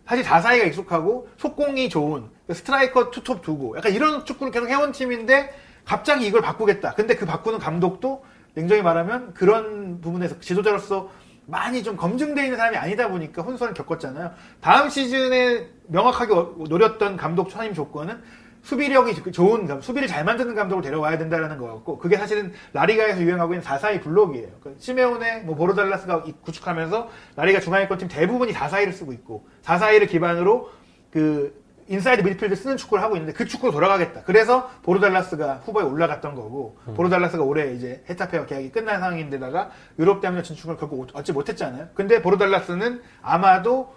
사실 0.08 0.24
4-4-2가 0.24 0.68
익숙하고 0.68 1.28
속공이 1.38 1.90
좋은 1.90 2.24
그 2.48 2.54
스트라이커 2.54 3.12
투톱 3.12 3.42
두고 3.42 3.78
약간 3.78 3.94
이런 3.94 4.26
축구를 4.26 4.52
계속 4.52 4.70
해온 4.70 4.94
팀인데 4.94 5.54
갑자기 5.84 6.26
이걸 6.26 6.42
바꾸겠다. 6.42 6.94
근데 6.94 7.16
그 7.16 7.26
바꾸는 7.26 7.60
감독도 7.60 8.24
냉정히 8.54 8.82
말하면 8.82 9.34
그런 9.34 10.00
부분에서 10.00 10.40
지도자로서 10.40 11.10
많이 11.46 11.84
좀 11.84 11.98
검증되어 11.98 12.46
있는 12.46 12.58
사람이 12.58 12.78
아니다 12.78 13.10
보니까 13.10 13.42
혼선을 13.42 13.74
겪었잖아요. 13.74 14.32
다음 14.62 14.90
시즌에 14.90 15.68
명확하게 15.88 16.34
어- 16.34 16.56
노렸던 16.70 17.18
감독 17.18 17.52
선임 17.52 17.74
조건은 17.74 18.22
수비력이 18.63 19.32
좋은 19.32 19.65
감, 19.67 19.82
수비를 19.82 20.08
잘 20.08 20.24
만드는 20.24 20.54
감독을 20.56 20.84
데려와야 20.84 21.17
된다는 21.17 21.58
거였고 21.58 21.97
그게 21.97 22.17
사실은 22.17 22.54
라리가에서 22.74 23.21
유행하고 23.21 23.54
있는 23.54 23.65
4-4-2 23.65 24.04
블록이에요. 24.04 24.47
그러니까 24.60 24.82
시메오네, 24.82 25.39
뭐 25.41 25.56
보르달라스가 25.56 26.24
이- 26.28 26.34
구축하면서 26.41 27.10
라리가 27.36 27.60
중하위권 27.60 27.98
팀 27.97 28.08
대부분이 28.08 28.54
4-4-2를 28.54 28.93
쓰고 28.93 29.13
있고 29.13 29.47
4-4-2를 29.63 30.08
기반으로 30.08 30.69
그 31.12 31.60
인사이드 31.88 32.21
미드필드 32.21 32.56
쓰는 32.56 32.78
축구를 32.78 33.04
하고 33.04 33.15
있는데 33.17 33.34
그 33.34 33.45
축구로 33.45 33.74
돌아가겠다. 33.74 34.21
그래서 34.24 34.69
보르달라스가 34.84 35.56
후보에 35.65 35.84
올라갔던 35.84 36.36
거고 36.36 36.78
보르달라스가 36.95 37.43
올해 37.43 37.74
이제 37.74 38.04
헤타페와 38.10 38.45
계약이 38.45 38.71
끝난 38.71 39.00
상황인데다가 39.02 39.71
유럽 40.00 40.21
대항전 40.21 40.43
진출을 40.43 40.78
결국 40.78 41.10
얻지 41.13 41.34
못했잖아요. 41.34 41.89
근데 41.93 42.21
보르달라스는 42.21 43.02
아마도 43.21 43.93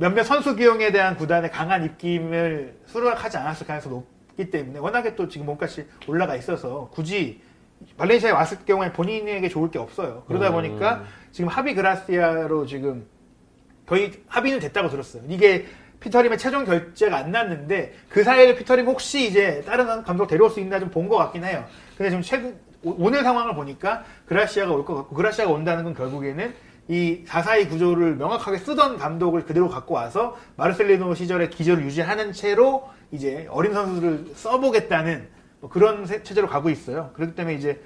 몇몇 0.00 0.22
선수 0.24 0.56
기용에 0.56 0.92
대한 0.92 1.14
구단의 1.14 1.50
강한 1.50 1.84
입김을 1.84 2.74
수락하지 2.86 3.36
않았을 3.36 3.66
가능성이 3.66 3.96
높기 3.96 4.48
때문에 4.50 4.78
워낙에 4.78 5.14
또 5.14 5.28
지금 5.28 5.44
몸값이 5.44 5.84
올라가 6.06 6.34
있어서 6.36 6.88
굳이 6.90 7.42
발렌시아에 7.98 8.32
왔을 8.32 8.64
경우에 8.64 8.90
본인에게 8.94 9.50
좋을 9.50 9.70
게 9.70 9.78
없어요. 9.78 10.24
그러다 10.26 10.48
음. 10.48 10.52
보니까 10.54 11.04
지금 11.32 11.48
하비 11.48 11.74
그라시아로 11.74 12.64
지금 12.64 13.06
거의 13.84 14.12
합의는 14.26 14.58
됐다고 14.60 14.88
들었어요. 14.88 15.22
이게 15.28 15.66
피터림의 16.00 16.38
최종 16.38 16.64
결제가 16.64 17.18
안 17.18 17.30
났는데 17.30 17.92
그 18.08 18.24
사이에 18.24 18.54
피터림 18.54 18.86
혹시 18.86 19.26
이제 19.26 19.62
다른 19.66 20.02
감독 20.02 20.28
데려올 20.28 20.48
수 20.48 20.60
있나 20.60 20.80
좀 20.80 20.88
본 20.90 21.10
것 21.10 21.18
같긴 21.18 21.44
해요. 21.44 21.66
근데 21.98 22.08
지금 22.08 22.22
최근 22.22 22.58
오- 22.82 22.96
오늘 23.02 23.22
상황을 23.22 23.54
보니까 23.54 24.02
그라시아가 24.24 24.72
올 24.72 24.86
것 24.86 24.94
같고 24.94 25.14
그라시아가 25.14 25.52
온다는 25.52 25.84
건 25.84 25.92
결국에는 25.94 26.54
이 26.90 27.22
442 27.24 27.68
구조를 27.68 28.16
명확하게 28.16 28.58
쓰던 28.58 28.98
감독을 28.98 29.44
그대로 29.44 29.68
갖고 29.68 29.94
와서 29.94 30.36
마르셀리노 30.56 31.14
시절의 31.14 31.50
기조를 31.50 31.84
유지하는 31.84 32.32
채로 32.32 32.88
이제 33.12 33.46
어린 33.50 33.72
선수들을 33.72 34.32
써보겠다는 34.34 35.28
뭐 35.60 35.70
그런 35.70 36.04
세- 36.04 36.24
체제로 36.24 36.48
가고 36.48 36.68
있어요. 36.68 37.10
그렇기 37.14 37.36
때문에 37.36 37.54
이제 37.54 37.80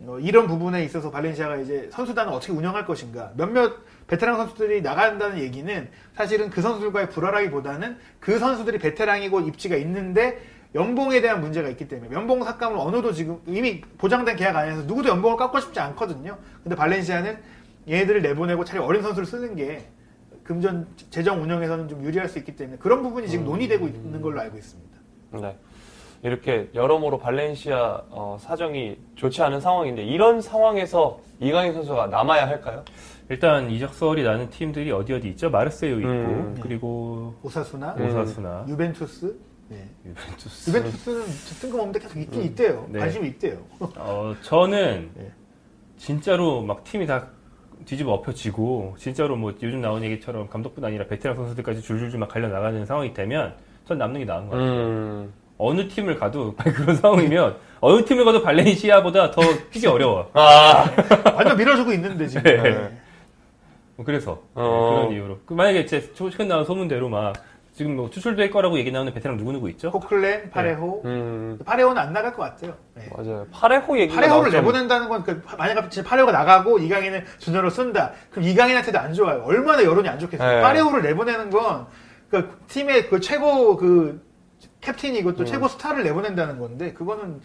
어, 0.00 0.18
이런 0.18 0.48
부분에 0.48 0.82
있어서 0.84 1.12
발렌시아가 1.12 1.56
이제 1.58 1.88
선수단을 1.92 2.32
어떻게 2.32 2.52
운영할 2.52 2.84
것인가. 2.84 3.30
몇몇 3.36 3.76
베테랑 4.08 4.36
선수들이 4.38 4.82
나간다는 4.82 5.38
얘기는 5.38 5.88
사실은 6.16 6.50
그 6.50 6.60
선수들과의 6.60 7.10
불화라기보다는 7.10 7.96
그 8.18 8.40
선수들이 8.40 8.78
베테랑이고 8.78 9.38
입지가 9.40 9.76
있는데 9.76 10.40
연봉에 10.74 11.20
대한 11.20 11.40
문제가 11.40 11.68
있기 11.68 11.86
때문에 11.86 12.12
연봉 12.12 12.42
삭감을 12.42 12.76
어느도 12.76 13.12
지금 13.12 13.38
이미 13.46 13.82
보장된 13.98 14.34
계약 14.34 14.56
안에서 14.56 14.82
누구도 14.82 15.10
연봉을 15.10 15.36
깎고 15.36 15.60
싶지 15.60 15.78
않거든요. 15.78 16.36
근데 16.64 16.74
발렌시아는 16.74 17.38
얘네들을 17.88 18.22
내보내고 18.22 18.64
차라리 18.64 18.84
어린 18.84 19.02
선수를 19.02 19.26
쓰는 19.26 19.56
게 19.56 19.86
금전 20.44 20.86
재정 21.10 21.42
운영에서는 21.42 21.88
좀 21.88 22.02
유리할 22.04 22.28
수 22.28 22.38
있기 22.38 22.56
때문에 22.56 22.78
그런 22.78 23.02
부분이 23.02 23.28
지금 23.28 23.44
논의되고 23.44 23.86
있는 23.86 24.20
걸로 24.20 24.40
알고 24.40 24.56
있습니다. 24.56 24.98
네. 25.40 25.58
이렇게 26.22 26.68
여러모로 26.74 27.18
발렌시아 27.18 28.02
어, 28.10 28.38
사정이 28.40 28.98
좋지 29.14 29.42
않은 29.42 29.60
상황인데 29.60 30.04
이런 30.04 30.40
상황에서 30.40 31.20
이강인 31.38 31.74
선수가 31.74 32.08
남아야 32.08 32.48
할까요? 32.48 32.84
일단 33.28 33.70
이적설이 33.70 34.24
나는 34.24 34.48
팀들이 34.50 34.90
어디 34.90 35.12
어디 35.12 35.28
있죠? 35.28 35.50
마르세유 35.50 35.98
있고 35.98 36.08
음. 36.08 36.58
그리고 36.60 37.34
오사수나, 37.42 37.94
음. 37.98 38.06
오사수나, 38.08 38.64
유벤투스. 38.68 39.38
네. 39.68 39.86
유벤투스. 40.06 40.70
유벤투스는 40.70 41.24
뜬금없는데 41.60 41.98
계속 42.00 42.18
있긴 42.18 42.42
있대요. 42.42 42.86
네. 42.88 42.98
관심이 42.98 43.28
있대요. 43.28 43.58
어, 43.78 44.34
저는 44.42 45.10
네. 45.14 45.30
진짜로 45.98 46.62
막 46.62 46.82
팀이 46.84 47.06
다 47.06 47.28
뒤집어 47.84 48.12
엎혀지고 48.12 48.96
진짜로 48.98 49.36
뭐 49.36 49.52
요즘 49.62 49.80
나온 49.80 50.02
얘기처럼 50.02 50.48
감독뿐 50.48 50.84
아니라 50.84 51.06
베테랑 51.06 51.36
선수들까지 51.36 51.82
줄줄줄 51.82 52.18
막 52.18 52.28
갈려 52.28 52.48
나가는 52.48 52.84
상황이 52.86 53.12
되면 53.14 53.54
전 53.86 53.98
남는 53.98 54.20
게 54.20 54.24
나은 54.26 54.48
것 54.48 54.56
같아요. 54.56 54.70
음. 54.70 55.32
어느 55.56 55.88
팀을 55.88 56.18
가도 56.18 56.54
그런 56.62 56.96
상황이면 56.96 57.56
어느 57.80 58.04
팀을 58.04 58.24
가도 58.24 58.42
발렌시아보다 58.42 59.30
더 59.30 59.42
뛰기 59.70 59.86
어려워. 59.88 60.30
아, 60.34 60.84
완전 61.34 61.56
밀어주고 61.56 61.92
있는데 61.94 62.26
지금. 62.26 62.42
네. 62.42 62.62
네. 62.62 62.98
뭐 63.96 64.04
그래서 64.06 64.40
어. 64.54 64.94
그런 65.00 65.12
이유로. 65.12 65.38
그 65.44 65.54
만약에 65.54 65.84
제 65.86 66.12
최근 66.14 66.46
나온 66.48 66.64
소문대로 66.64 67.08
막 67.08 67.34
지금 67.78 67.94
뭐 67.94 68.10
추출될 68.10 68.50
거라고 68.50 68.76
얘기 68.76 68.90
나오는 68.90 69.14
베테랑 69.14 69.38
누구 69.38 69.52
누구 69.52 69.70
있죠? 69.70 69.92
코클렌, 69.92 70.50
파레호. 70.50 71.02
음. 71.04 71.58
파레호는 71.64 72.02
안 72.02 72.12
나갈 72.12 72.34
것 72.34 72.42
같아요. 72.42 72.74
네. 72.96 73.08
맞아요. 73.16 73.46
파레호 73.52 74.00
얘기가 74.00 74.20
파레호를 74.20 74.50
나왔죠. 74.50 74.56
내보낸다는 74.56 75.08
건, 75.08 75.22
그, 75.22 75.40
만약에 75.56 75.88
진짜 75.88 76.08
파레호가 76.08 76.32
나가고 76.32 76.80
이강인을 76.80 77.24
준으로 77.38 77.70
쓴다. 77.70 78.14
그럼 78.32 78.48
이강인한테도 78.48 78.98
안 78.98 79.14
좋아요. 79.14 79.44
얼마나 79.44 79.84
여론이 79.84 80.08
안 80.08 80.18
좋겠어요. 80.18 80.56
네. 80.56 80.60
파레호를 80.60 81.02
내보내는 81.02 81.50
건, 81.50 81.86
그, 82.28 82.58
팀의 82.66 83.10
그 83.10 83.20
최고 83.20 83.76
그, 83.76 84.26
캡틴이고 84.80 85.28
음. 85.28 85.34
또 85.36 85.44
최고 85.44 85.68
스타를 85.68 86.02
내보낸다는 86.02 86.58
건데, 86.58 86.92
그거는 86.94 87.40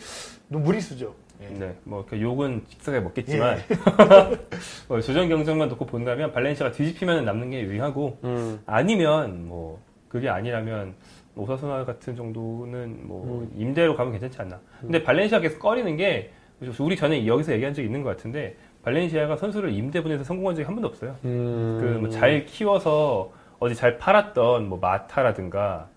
너무 0.47 0.65
무리수죠. 0.65 1.13
네, 1.37 1.75
뭐, 1.83 2.07
그 2.09 2.19
욕은 2.19 2.63
직사에 2.69 3.01
먹겠지만, 3.01 3.57
예. 3.57 3.63
뭐 4.89 4.99
조정 4.99 5.29
경쟁만 5.29 5.69
놓고 5.69 5.85
본다면, 5.85 6.31
발렌시아가 6.31 6.73
뒤집히면 6.73 7.23
남는 7.23 7.51
게 7.51 7.61
유리하고, 7.61 8.17
음. 8.23 8.61
아니면, 8.65 9.47
뭐, 9.47 9.79
그게 10.13 10.29
아니라면, 10.29 10.93
오사수나 11.35 11.85
같은 11.85 12.15
정도는 12.15 13.07
뭐, 13.07 13.49
임대로 13.57 13.95
가면 13.95 14.11
괜찮지 14.11 14.39
않나. 14.43 14.59
근데 14.79 15.01
발렌시아가 15.01 15.41
계속 15.41 15.57
꺼리는 15.57 15.97
게, 15.97 16.31
우리 16.79 16.95
전에 16.95 17.25
여기서 17.25 17.51
얘기한 17.53 17.73
적이 17.73 17.87
있는 17.87 18.03
것 18.03 18.09
같은데, 18.11 18.55
발렌시아가 18.83 19.35
선수를 19.35 19.73
임대 19.73 20.03
보내서 20.03 20.23
성공한 20.23 20.55
적이 20.55 20.67
한 20.67 20.75
번도 20.75 20.87
없어요. 20.87 21.15
음. 21.25 21.79
그, 21.81 21.85
뭐잘 21.97 22.45
키워서, 22.45 23.31
어디 23.57 23.73
잘 23.73 23.97
팔았던, 23.97 24.69
뭐, 24.69 24.77
마타라든가, 24.77 25.87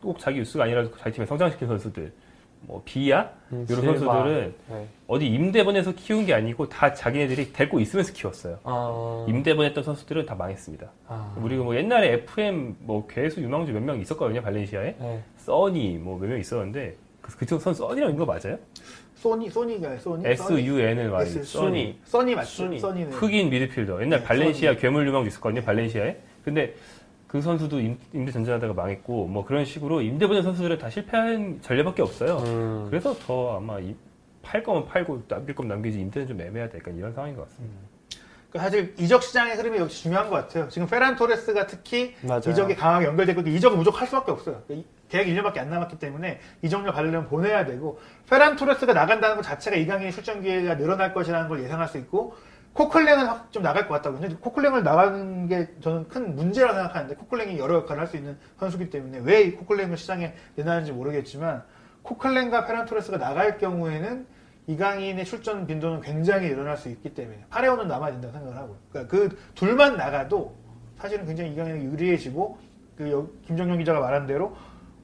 꼭 0.00 0.20
자기 0.20 0.38
유스가 0.38 0.62
아니라도 0.62 0.96
자기 0.96 1.16
팀에 1.16 1.26
성장시킨 1.26 1.66
선수들, 1.66 2.12
뭐, 2.60 2.82
비야? 2.84 3.30
음, 3.52 3.64
이런 3.68 3.80
실바. 3.82 3.98
선수들은 3.98 4.54
네. 4.70 4.86
어디 5.06 5.26
임대 5.26 5.64
보내서 5.64 5.92
키운 5.94 6.26
게 6.26 6.34
아니고 6.34 6.68
다 6.68 6.92
자기네들이 6.92 7.52
데리고 7.52 7.80
있으면서 7.80 8.12
키웠어요. 8.12 8.58
아. 8.64 9.24
임대 9.28 9.54
보냈던 9.54 9.82
선수들은 9.84 10.26
다 10.26 10.34
망했습니다. 10.34 10.86
아. 11.06 11.34
우리가 11.40 11.64
뭐 11.64 11.74
옛날에 11.76 12.12
FM 12.14 12.76
뭐 12.80 13.06
괴수 13.06 13.40
유망주 13.40 13.72
몇 13.72 13.80
명 13.82 14.00
있었거든요 14.00 14.42
발렌시아에 14.42 14.96
네. 14.98 15.22
써니 15.38 15.98
뭐 15.98 16.18
몇 16.18 16.28
명 16.28 16.38
있었는데 16.38 16.96
그, 17.22 17.36
그쪽 17.38 17.60
선수 17.62 17.86
써니라는 17.88 18.16
거 18.16 18.26
맞아요? 18.26 18.58
소니, 19.16 19.50
소니가 19.50 19.96
소니? 19.98 20.22
S 20.26 20.52
U 20.52 20.78
N 20.78 20.98
L 20.98 21.10
Y 21.10 21.22
S, 21.22 21.42
써니 21.44 21.98
써니 22.04 22.34
맞죠? 22.34 22.78
써니는. 22.78 23.12
흑인 23.12 23.50
미드필더 23.50 24.02
옛날 24.02 24.20
네, 24.20 24.24
발렌시아 24.24 24.76
괴물 24.76 25.06
유망주 25.06 25.28
있었거든요 25.28 25.62
발렌시아에 25.64 26.16
근데 26.44 26.74
그 27.28 27.42
선수도 27.42 27.78
임, 27.78 27.98
임대 28.14 28.32
전전하다가 28.32 28.72
망했고 28.72 29.26
뭐 29.26 29.44
그런 29.44 29.64
식으로 29.64 30.00
임대 30.00 30.26
보낸 30.26 30.42
선수들은 30.42 30.78
다 30.78 30.88
실패한 30.88 31.60
전례밖에 31.60 32.00
없어요. 32.02 32.38
음. 32.38 32.86
그래서 32.88 33.14
더 33.26 33.56
아마 33.58 33.78
이- 33.78 33.94
팔 34.42 34.62
거면 34.62 34.86
팔고 34.86 35.24
남길 35.28 35.54
거면 35.54 35.68
남기지 35.68 36.00
임대는 36.00 36.26
좀 36.26 36.40
애매하다 36.40 36.78
약간 36.78 36.96
이런 36.96 37.12
상황인 37.12 37.36
것 37.36 37.46
같습니다. 37.48 37.76
그 38.50 38.58
사실 38.58 38.94
이적 38.98 39.22
시장의 39.22 39.56
흐름이 39.56 39.76
역시 39.76 40.04
중요한 40.04 40.30
것 40.30 40.36
같아요. 40.36 40.68
지금 40.70 40.88
페란 40.88 41.16
토레스가 41.16 41.66
특히 41.66 42.14
맞아요. 42.22 42.40
이적이 42.48 42.76
강하게 42.76 43.04
연결되고 43.06 43.42
이적은 43.42 43.76
무조건 43.76 44.00
할 44.00 44.08
수밖에 44.08 44.32
없어요. 44.32 44.62
이- 44.70 44.86
계약 45.10 45.26
1년밖에 45.26 45.58
안 45.58 45.68
남았기 45.68 45.98
때문에 45.98 46.40
이적료 46.62 46.92
받으려면 46.92 47.28
보내야 47.28 47.66
되고 47.66 47.98
페란 48.30 48.56
토레스가 48.56 48.94
나간다는 48.94 49.36
것 49.36 49.42
자체가 49.42 49.76
이강인의 49.76 50.12
출전 50.12 50.40
기회가 50.40 50.78
늘어날 50.78 51.12
것이라는 51.12 51.46
걸 51.48 51.62
예상할 51.62 51.88
수 51.88 51.98
있고 51.98 52.34
코클랭은 52.74 53.26
확좀 53.26 53.62
나갈 53.62 53.88
것 53.88 53.94
같다고. 53.94 54.18
근데 54.18 54.34
코클랭을 54.36 54.84
나가는 54.84 55.48
게 55.48 55.68
저는 55.80 56.06
큰 56.08 56.36
문제라고 56.36 56.74
생각하는데 56.74 57.14
코클랭이 57.16 57.58
여러 57.58 57.74
역할을 57.76 58.00
할 58.00 58.06
수 58.06 58.16
있는 58.16 58.38
선수기 58.58 58.90
때문에 58.90 59.18
왜 59.24 59.42
이 59.42 59.52
코클랭을 59.52 59.96
시장에 59.96 60.34
내놨는지 60.54 60.92
모르겠지만 60.92 61.62
코클랭과 62.02 62.66
페란 62.66 62.86
토레스가 62.86 63.18
나갈 63.18 63.58
경우에는 63.58 64.26
이강인의 64.68 65.24
출전 65.24 65.66
빈도는 65.66 66.02
굉장히 66.02 66.48
늘어날 66.50 66.76
수 66.76 66.88
있기 66.88 67.14
때문에 67.14 67.44
파레오는 67.50 67.88
남아야 67.88 68.12
된다고 68.12 68.32
생각을 68.34 68.56
하고요. 68.56 68.76
그러니까 68.92 69.10
그 69.16 69.38
둘만 69.54 69.96
나가도 69.96 70.54
사실은 70.98 71.26
굉장히 71.26 71.52
이강인이 71.52 71.84
유리해지고 71.86 72.58
그 72.96 73.10
여- 73.10 73.26
김정용 73.46 73.78
기자가 73.78 74.00
말한 74.00 74.26
대로 74.26 74.56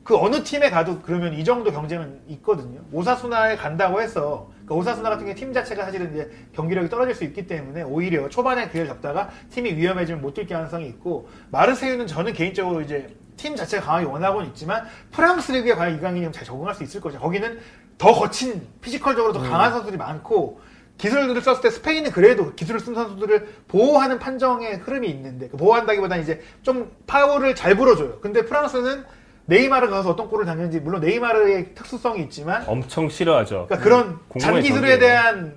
그 0.05 0.17
어느 0.19 0.45
팀에 0.45 0.69
가도 0.69 1.01
그러면 1.01 1.33
이 1.33 1.43
정도 1.43 1.73
경쟁은 1.73 2.21
있거든요. 2.29 2.83
오사수나에 2.93 3.57
간다고 3.57 4.03
해서 4.03 4.51
그러니까 4.67 4.75
오사수나 4.75 5.09
같은 5.09 5.25
경우 5.25 5.35
팀 5.35 5.53
자체가 5.55 5.83
사실은 5.85 6.12
이제 6.12 6.31
경기력이 6.55 6.90
떨어질 6.90 7.14
수 7.14 7.25
있기 7.25 7.47
때문에 7.47 7.83
오히려 7.83 8.29
초반에 8.29 8.69
기회를 8.69 8.87
잡다가 8.88 9.31
팀이 9.51 9.75
위험해지면 9.75 10.21
못 10.21 10.35
뛸 10.35 10.47
가능성이 10.47 10.88
있고 10.88 11.29
마르세유는 11.51 12.07
저는 12.07 12.35
개인적으로 12.35 12.83
이제 12.83 13.17
팀 13.37 13.57
자체가 13.57 13.83
강하게 13.85 14.05
원하고는 14.07 14.49
있지만 14.49 14.85
프랑스 15.11 15.53
리그에 15.53 15.75
과연 15.75 15.97
이강인이 15.97 16.31
잘 16.33 16.45
적응할 16.45 16.75
수 16.75 16.85
있을 16.85 17.01
것이냐. 17.01 17.21
거기는 17.21 17.59
더 17.97 18.12
거친 18.12 18.67
피지컬적으로 18.83 19.33
더 19.33 19.40
강한 19.40 19.73
선수들이 19.73 19.97
많고 19.97 20.61
기술들을 20.99 21.40
썼을 21.40 21.61
때 21.62 21.71
스페인은 21.71 22.11
그래도 22.11 22.55
기술을 22.55 22.79
쓴 22.79 22.95
선수들을 22.95 23.49
보호하는 23.69 24.19
판정의 24.19 24.77
흐름이 24.77 25.09
있는데 25.09 25.49
그 25.49 25.57
보호한다기보다는 25.57 26.23
이제 26.23 26.43
좀 26.62 26.93
파울을 27.07 27.55
잘 27.55 27.75
불어줘요. 27.75 28.21
근데 28.21 28.45
프랑스는 28.45 29.05
네이마르가 29.46 29.96
가서 29.96 30.11
어떤 30.11 30.28
골을 30.28 30.46
당했는지 30.46 30.80
물론 30.80 31.00
네이마르의 31.00 31.74
특수성이 31.74 32.22
있지만 32.22 32.64
엄청 32.66 33.09
싫어하죠. 33.09 33.66
그러니까 33.68 33.78
그런 33.78 34.09
음, 34.35 34.38
잔기술에 34.38 34.98
전개예요. 34.98 34.98
대한 34.98 35.54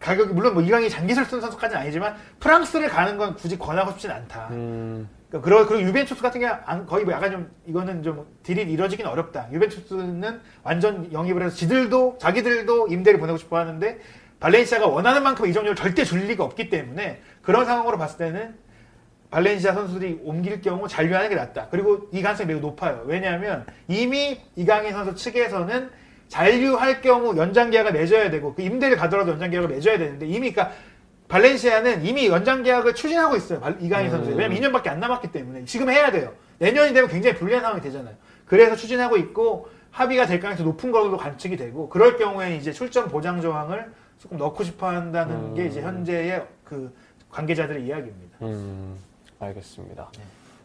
가격이 0.00 0.32
물론 0.34 0.54
뭐 0.54 0.62
이강이 0.62 0.90
잔기술 0.90 1.24
쓴 1.26 1.40
선수까지는 1.40 1.80
아니지만 1.82 2.16
프랑스를 2.40 2.88
가는 2.88 3.16
건 3.16 3.34
굳이 3.36 3.56
권하고 3.58 3.92
싶진 3.92 4.10
않다. 4.10 4.48
음. 4.50 5.08
그러니까 5.28 5.48
그러, 5.48 5.66
그리고 5.66 5.88
유벤투스 5.88 6.20
같은 6.20 6.40
게 6.40 6.46
안- 6.46 6.84
거의 6.84 7.04
뭐 7.04 7.14
약간 7.14 7.30
좀 7.30 7.50
이거는 7.66 8.02
좀 8.02 8.26
딜이 8.42 8.62
이루어지긴 8.62 9.06
어렵다. 9.06 9.48
유벤투스는 9.52 10.40
완전 10.64 11.12
영입을 11.12 11.42
해서 11.44 11.54
지들도 11.54 12.18
자기들도 12.20 12.88
임대를 12.88 13.20
보내고 13.20 13.38
싶어 13.38 13.56
하는데 13.58 13.98
발렌시아가 14.40 14.88
원하는 14.88 15.22
만큼 15.22 15.46
이적료를 15.46 15.76
절대 15.76 16.04
줄 16.04 16.26
리가 16.26 16.42
없기 16.42 16.68
때문에 16.68 17.20
그런 17.42 17.64
상황으로 17.64 17.96
봤을 17.96 18.18
때는 18.18 18.56
발렌시아 19.32 19.72
선수들이 19.72 20.20
옮길 20.24 20.60
경우 20.60 20.86
잔류하는 20.86 21.30
게 21.30 21.34
낫다. 21.34 21.68
그리고 21.70 22.06
이 22.12 22.20
가능성이 22.20 22.48
매우 22.48 22.60
높아요. 22.60 23.02
왜냐하면 23.06 23.64
이미 23.88 24.38
이강인 24.56 24.92
선수 24.92 25.14
측에서는 25.14 25.90
잔류할 26.28 27.00
경우 27.00 27.34
연장 27.38 27.70
계약을 27.70 27.92
맺어야 27.92 28.30
되고 28.30 28.54
그 28.54 28.60
임대를 28.62 28.96
가더라도 28.98 29.32
연장 29.32 29.50
계약을 29.50 29.70
맺어야 29.70 29.96
되는데 29.96 30.26
이미 30.26 30.52
그러니까 30.52 30.70
발렌시아는 31.28 32.04
이미 32.04 32.26
연장 32.28 32.62
계약을 32.62 32.94
추진하고 32.94 33.34
있어요. 33.36 33.58
발- 33.60 33.78
이강인 33.80 34.10
선수. 34.10 34.30
왜냐면 34.32 34.58
2년밖에 34.58 34.88
안 34.88 35.00
남았기 35.00 35.32
때문에 35.32 35.64
지금 35.64 35.88
해야 35.90 36.10
돼요. 36.12 36.34
내년이 36.58 36.92
되면 36.92 37.08
굉장히 37.08 37.36
불리한 37.36 37.62
상황이 37.62 37.80
되잖아요. 37.80 38.14
그래서 38.44 38.76
추진하고 38.76 39.16
있고 39.16 39.68
합의가 39.92 40.26
될 40.26 40.40
가능성이 40.40 40.68
높은 40.68 40.90
걸로 40.92 41.16
관측이 41.16 41.56
되고 41.56 41.88
그럴 41.88 42.18
경우에 42.18 42.56
이제 42.56 42.70
출전 42.70 43.08
보장 43.08 43.40
조항을 43.40 43.92
조금 44.18 44.36
넣고 44.36 44.62
싶어 44.62 44.88
한다는 44.88 45.54
게 45.54 45.66
이제 45.66 45.80
현재의 45.80 46.44
그 46.64 46.94
관계자들의 47.30 47.82
이야기입니다. 47.86 48.36
음, 48.42 48.96
알겠습니다. 49.46 50.10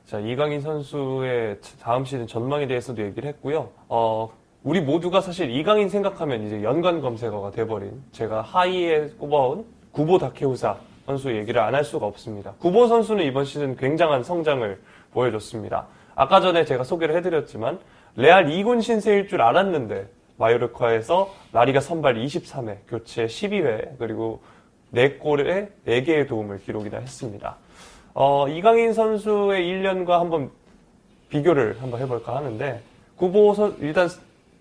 자, 0.06 0.20
이강인 0.20 0.62
선수의 0.62 1.60
다음 1.82 2.06
시즌 2.06 2.28
전망에 2.28 2.68
대해서도 2.68 3.02
얘기를 3.02 3.28
했고요. 3.30 3.70
어, 3.90 4.30
우리 4.64 4.82
모두가 4.82 5.22
사실 5.22 5.50
이강인 5.50 5.90
생각하면 5.90 6.46
이제 6.46 6.64
연관 6.64 7.02
검색어가 7.02 7.52
돼버린 7.52 8.02
제가 8.12 8.42
하이에 8.42 9.10
꼽아온 9.20 9.66
구보 9.92 10.18
다케우사 10.18 10.78
선수 11.06 11.34
얘기를 11.36 11.62
안 11.62 11.74
할 11.74 11.84
수가 11.84 12.06
없습니다. 12.06 12.54
구보 12.60 12.88
선수는 12.88 13.24
이번 13.26 13.46
시즌 13.46 13.76
굉장한 13.76 14.24
성장을 14.24 14.80
보여줬습니다. 15.14 15.88
아까 16.16 16.42
전에 16.42 16.66
제가 16.66 16.84
소개를 16.84 17.16
해드렸지만 17.18 17.80
레알 18.16 18.48
2군 18.48 18.82
신세일 18.82 19.28
줄 19.28 19.42
알았는데 19.42 20.08
마요르카에서 20.38 21.34
라리가 21.54 21.80
선발 21.80 22.16
23회, 22.16 22.78
교체 22.88 23.26
12회, 23.26 23.98
그리고 23.98 24.42
4골에 24.94 25.70
4개의 25.88 26.28
도움을 26.28 26.60
기록이나 26.60 26.98
했습니다. 26.98 27.58
어, 28.20 28.48
이강인 28.48 28.94
선수의 28.94 29.62
1년과 29.68 30.10
한번 30.18 30.50
비교를 31.30 31.78
한번 31.80 32.02
해볼까 32.02 32.36
하는데, 32.36 32.82
구보 33.16 33.54
선, 33.54 33.76
일단, 33.80 34.10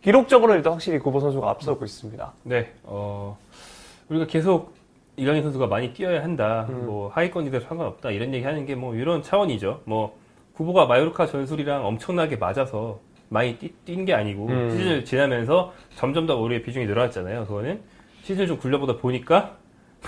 기록적으로 0.02 0.54
일단 0.54 0.74
확실히 0.74 0.98
구보 0.98 1.20
선수가 1.20 1.48
앞서고 1.48 1.86
있습니다. 1.86 2.32
네, 2.42 2.70
어, 2.82 3.38
우리가 4.10 4.26
계속 4.26 4.74
이강인 5.16 5.42
선수가 5.42 5.68
많이 5.68 5.94
뛰어야 5.94 6.22
한다. 6.22 6.66
음. 6.68 6.84
뭐 6.84 7.08
하위권이든 7.08 7.60
상관없다. 7.60 8.10
이런 8.10 8.34
얘기 8.34 8.44
하는 8.44 8.66
게 8.66 8.74
뭐 8.74 8.94
이런 8.94 9.22
차원이죠. 9.22 9.80
뭐 9.86 10.14
구보가 10.52 10.84
마요르카 10.84 11.24
전술이랑 11.26 11.86
엄청나게 11.86 12.36
맞아서 12.36 12.98
많이 13.30 13.56
뛴 13.58 14.04
게 14.04 14.12
아니고 14.12 14.48
음. 14.48 14.70
시즌을 14.70 15.04
지나면서 15.06 15.72
점점 15.96 16.26
더 16.26 16.36
우리의 16.36 16.62
비중이 16.62 16.84
늘어났잖아요. 16.84 17.46
그거는 17.46 17.80
시즌을 18.22 18.46
좀 18.48 18.58
굴려보다 18.58 18.98
보니까 18.98 19.56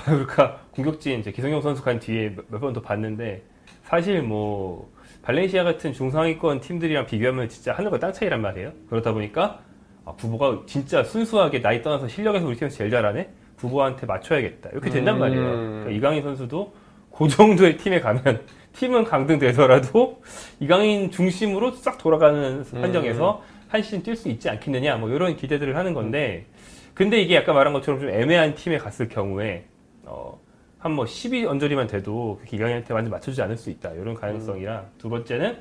마요르카 0.07 0.59
공격진 0.73 1.21
이제 1.21 1.31
기성용 1.33 1.61
선수 1.63 1.83
간 1.83 1.99
뒤에 1.99 2.35
몇 2.49 2.61
번 2.61 2.73
더 2.73 2.81
봤는데 2.81 3.43
사실 3.85 4.23
뭐 4.23 4.91
발렌시아 5.23 5.65
같은 5.65 5.93
중상위권 5.93 6.61
팀들이랑 6.61 7.07
비교하면 7.07 7.49
진짜 7.49 7.73
하늘과 7.73 7.99
땅 7.99 8.13
차이란 8.13 8.41
말이에요. 8.41 8.73
그렇다 8.89 9.13
보니까 9.13 9.61
아, 10.05 10.13
구보가 10.13 10.63
진짜 10.67 11.03
순수하게 11.05 11.61
나이 11.61 11.83
떠나서 11.83 12.09
실력에서 12.09 12.47
우리 12.47 12.57
팀에서 12.57 12.77
제일 12.77 12.91
잘하네? 12.91 13.29
구보한테 13.59 14.07
맞춰야겠다. 14.07 14.71
이렇게 14.71 14.91
된단 14.91 15.17
음. 15.17 15.21
말이에요. 15.21 15.43
그러니까 15.43 15.91
이강인 15.91 16.23
선수도 16.23 16.73
그 17.15 17.29
정도의 17.29 17.77
팀에 17.77 18.01
가면 18.01 18.43
팀은 18.75 19.05
강등되더라도 19.05 20.23
이강인 20.61 21.11
중심으로 21.11 21.73
싹 21.73 21.99
돌아가는 21.99 22.65
음. 22.73 22.83
환경에서 22.83 23.43
한 23.69 23.83
시즌 23.83 24.03
뛸 24.03 24.15
수 24.17 24.29
있지 24.29 24.49
않겠느냐 24.49 24.97
뭐 24.97 25.11
이런 25.11 25.37
기대들을 25.37 25.77
하는 25.77 25.93
건데 25.95 26.47
근데 26.95 27.21
이게 27.21 27.37
아까 27.37 27.53
말한 27.53 27.73
것처럼 27.75 28.01
좀 28.01 28.09
애매한 28.11 28.55
팀에 28.55 28.79
갔을 28.79 29.09
경우에 29.09 29.65
어, 30.09 30.40
한 30.79 30.97
뭐12 30.97 31.47
언저리만 31.47 31.87
돼도 31.87 32.37
그렇게 32.38 32.57
이강인한테 32.57 32.94
완전 32.94 33.11
맞춰주지 33.11 33.42
않을 33.42 33.57
수 33.57 33.71
있다 33.71 33.90
이런 33.92 34.14
가능성이랑 34.14 34.87
두 34.99 35.09
번째는 35.09 35.59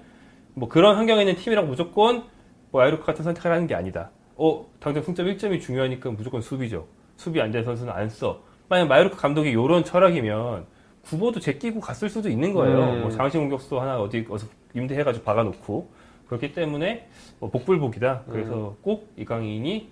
뭐 0.54 0.70
그런 0.70 0.96
환경에 0.96 1.22
있는 1.22 1.36
팀이랑 1.36 1.68
무조건 1.68 2.24
뭐 2.72 2.82
아이루크 2.82 3.06
같은 3.06 3.24
선택을 3.24 3.52
하는 3.52 3.68
게 3.68 3.76
아니다. 3.76 4.12
어 4.36 4.66
당장 4.80 5.04
승점 5.04 5.26
1점이 5.28 5.62
중요하니까 5.62 6.12
무조건 6.12 6.42
수비죠. 6.42 6.88
수비 7.16 7.42
안된 7.42 7.64
선수는 7.64 7.92
안 7.92 8.10
써. 8.10 8.42
만약 8.70 8.88
마이루크 8.88 9.18
감독이 9.18 9.50
이런 9.50 9.84
철학이면 9.84 10.66
구보도 11.04 11.40
제끼고 11.40 11.80
갔을 11.80 12.10
수도 12.10 12.30
있는 12.30 12.54
거예요. 12.54 12.94
음. 12.94 13.02
뭐 13.02 13.10
장신 13.10 13.42
공격수 13.42 13.80
하나 13.80 14.00
어디 14.00 14.26
어서 14.30 14.46
임대해가지고 14.76 15.24
박아놓고 15.26 15.90
그렇기 16.28 16.54
때문에 16.54 17.08
뭐 17.40 17.50
복불복이다. 17.50 18.24
그래서 18.30 18.76
꼭 18.82 19.14
이강인이 19.18 19.90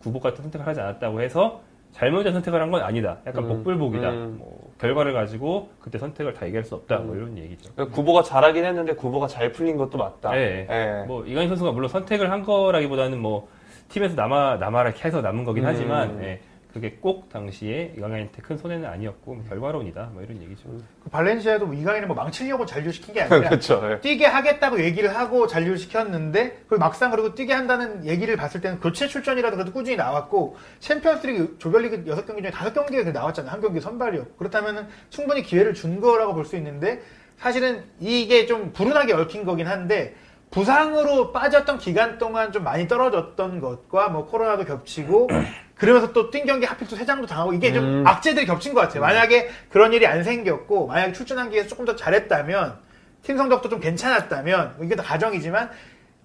구보 0.00 0.20
같은 0.20 0.42
선택을 0.42 0.66
하지 0.66 0.80
않았다고 0.80 1.20
해서 1.20 1.62
잘못된 1.94 2.32
선택을 2.32 2.60
한 2.60 2.70
건 2.70 2.82
아니다. 2.82 3.18
약간 3.26 3.44
음. 3.44 3.48
복불복이다. 3.48 4.10
음. 4.10 4.36
뭐 4.38 4.72
결과를 4.80 5.12
가지고 5.12 5.68
그때 5.80 5.96
선택을 5.98 6.34
다 6.34 6.44
얘기할 6.46 6.64
수 6.64 6.74
없다. 6.74 6.98
뭐 6.98 7.14
이런 7.14 7.38
얘기죠. 7.38 7.72
구보가 7.86 8.22
잘하긴 8.24 8.64
했는데 8.64 8.94
구보가 8.94 9.28
잘 9.28 9.52
풀린 9.52 9.76
것도 9.76 9.96
맞다. 9.96 10.32
네. 10.32 10.66
예. 10.68 11.04
뭐 11.06 11.24
이강인 11.24 11.48
선수가 11.48 11.70
물론 11.70 11.88
선택을 11.88 12.30
한 12.32 12.42
거라기보다는 12.42 13.20
뭐 13.20 13.48
팀에서 13.88 14.16
남아 14.16 14.56
남아라 14.56 14.90
해서 15.04 15.20
남은 15.20 15.44
거긴 15.44 15.62
음. 15.64 15.68
하지만 15.68 16.20
예, 16.22 16.40
그게 16.74 16.98
꼭 17.00 17.28
당시에 17.28 17.94
이강인한테 17.96 18.42
큰 18.42 18.56
손해는 18.58 18.84
아니었고 18.88 19.34
뭐 19.36 19.44
결과론이다. 19.48 20.10
뭐 20.12 20.22
이런 20.24 20.42
얘기죠. 20.42 20.68
그 21.04 21.08
발렌시아도 21.08 21.66
뭐 21.66 21.74
이강인을 21.76 22.08
뭐 22.08 22.16
망치려고 22.16 22.66
잔류시킨 22.66 23.14
게 23.14 23.22
아니라 23.22 23.48
그렇죠. 23.48 23.80
예. 23.92 24.00
뛰게 24.00 24.26
하겠다고 24.26 24.82
얘기를 24.82 25.16
하고 25.16 25.46
잔류시켰는데 25.46 26.64
그리고 26.66 26.80
막상 26.80 27.12
그리고 27.12 27.32
뛰게 27.36 27.52
한다는 27.52 28.04
얘기를 28.04 28.36
봤을 28.36 28.60
때는 28.60 28.80
교체 28.80 29.06
출전이라도 29.06 29.56
그래도 29.56 29.72
꾸준히 29.72 29.96
나왔고 29.96 30.56
챔피언스리그 30.80 31.56
조별리그 31.60 32.04
6경기 32.06 32.42
중에 32.42 32.50
5경기에 32.50 33.12
나왔잖아요. 33.12 33.52
한 33.52 33.60
경기 33.60 33.80
선발이었고 33.80 34.34
그렇다면 34.36 34.88
충분히 35.10 35.42
기회를 35.42 35.74
준 35.74 36.00
거라고 36.00 36.34
볼 36.34 36.44
수 36.44 36.56
있는데 36.56 37.00
사실은 37.38 37.84
이게 38.00 38.46
좀 38.46 38.72
불운하게 38.72 39.12
얽힌 39.12 39.44
거긴 39.44 39.68
한데 39.68 40.14
부상으로 40.50 41.32
빠졌던 41.32 41.78
기간 41.78 42.18
동안 42.18 42.52
좀 42.52 42.62
많이 42.64 42.86
떨어졌던 42.88 43.60
것과 43.60 44.08
뭐 44.08 44.26
코로나도 44.26 44.64
겹치고 44.64 45.28
그러면서 45.76 46.12
또 46.12 46.30
뛴 46.30 46.44
경기 46.46 46.66
하필 46.66 46.86
또 46.88 46.96
세 46.96 47.04
장도 47.04 47.26
당하고 47.26 47.52
이게 47.52 47.72
좀 47.72 47.84
음. 47.84 48.06
악재들이 48.06 48.46
겹친 48.46 48.74
것 48.74 48.80
같아요. 48.82 49.00
만약에 49.02 49.50
그런 49.70 49.92
일이 49.92 50.06
안 50.06 50.22
생겼고 50.22 50.86
만약에 50.86 51.12
출전한 51.12 51.50
기에서 51.50 51.68
조금 51.68 51.84
더 51.84 51.96
잘했다면 51.96 52.78
팀 53.22 53.36
성적도 53.36 53.68
좀 53.68 53.80
괜찮았다면 53.80 54.76
이게 54.82 54.94
다 54.96 55.02
가정이지만 55.02 55.70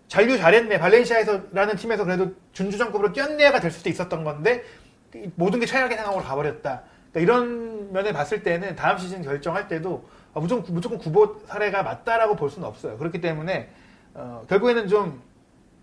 잔류 0.07 0.37
잘했네 0.37 0.79
발렌시아에서라는 0.79 1.75
팀에서 1.77 2.03
그래도 2.03 2.33
준주전급으로 2.53 3.13
뛰었네가 3.13 3.59
될 3.59 3.71
수도 3.71 3.89
있었던 3.89 4.23
건데 4.23 4.63
이 5.15 5.29
모든 5.35 5.59
게 5.59 5.65
최악의 5.65 5.97
상황으로 5.97 6.23
가버렸다. 6.23 6.81
그러니까 7.11 7.19
이런 7.33 7.91
면을 7.91 8.13
봤을 8.13 8.43
때는 8.43 8.75
다음 8.75 8.97
시즌 8.97 9.23
결정할 9.23 9.67
때도 9.67 10.07
아, 10.33 10.39
무조건 10.39 10.73
무조건 10.73 10.99
구보 10.99 11.41
사례가 11.47 11.81
맞다라고 11.83 12.35
볼 12.35 12.49
수는 12.51 12.67
없어요. 12.67 12.97
그렇기 12.97 13.19
때문에 13.21 13.69
어, 14.13 14.45
결국에는 14.47 14.87
좀 14.87 15.21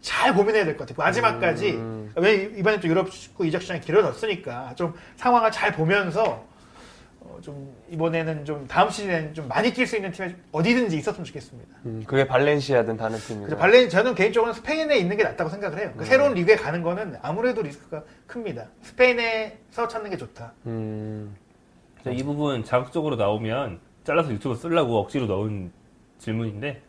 잘 0.00 0.35
고민해야 0.35 0.64
될 0.64 0.76
것 0.76 0.87
같아요. 0.88 1.04
마지막까지 1.04 1.70
음. 1.72 2.12
왜 2.16 2.35
이번에 2.56 2.78
또 2.80 2.88
유럽 2.88 3.11
축구 3.11 3.46
이적 3.46 3.62
시장이 3.62 3.80
길어졌으니까 3.80 4.74
좀 4.76 4.94
상황을 5.16 5.50
잘 5.50 5.72
보면서 5.72 6.44
어, 7.20 7.38
좀 7.42 7.74
이번에는 7.90 8.44
좀 8.44 8.66
다음 8.68 8.88
시즌에는 8.88 9.35
좀 9.35 9.48
많이 9.48 9.72
뛸 9.72 9.85
수 9.87 9.96
있는 9.96 10.12
팀에 10.12 10.37
어디든지 10.52 10.96
있었으면 10.96 11.24
좋겠습니다. 11.24 11.76
음, 11.87 12.04
그게 12.06 12.26
발렌시아든 12.26 12.96
다른 12.96 13.18
팀이죠. 13.18 13.56
발렌 13.56 13.88
저는 13.88 14.14
개인적으로는 14.14 14.54
스페인에 14.54 14.96
있는 14.96 15.16
게 15.16 15.24
낫다고 15.24 15.50
생각을 15.50 15.78
해요. 15.78 15.92
그 15.96 16.04
새로운 16.04 16.35
리그에 16.35 16.54
가는 16.56 16.82
거는 16.82 17.16
아무래도 17.22 17.62
리스크가 17.62 18.04
큽니다. 18.28 18.66
스페인에서 18.82 19.88
찾는 19.88 20.11
게 20.11 20.16
좋다. 20.16 20.52
음, 20.66 21.35
이 22.09 22.22
부분 22.22 22.62
자극적으로 22.64 23.16
나오면 23.16 23.80
잘라서 24.04 24.30
유튜브 24.30 24.54
쓰려고 24.54 25.00
억지로 25.00 25.26
넣은 25.26 25.72
질문인데 26.18 26.80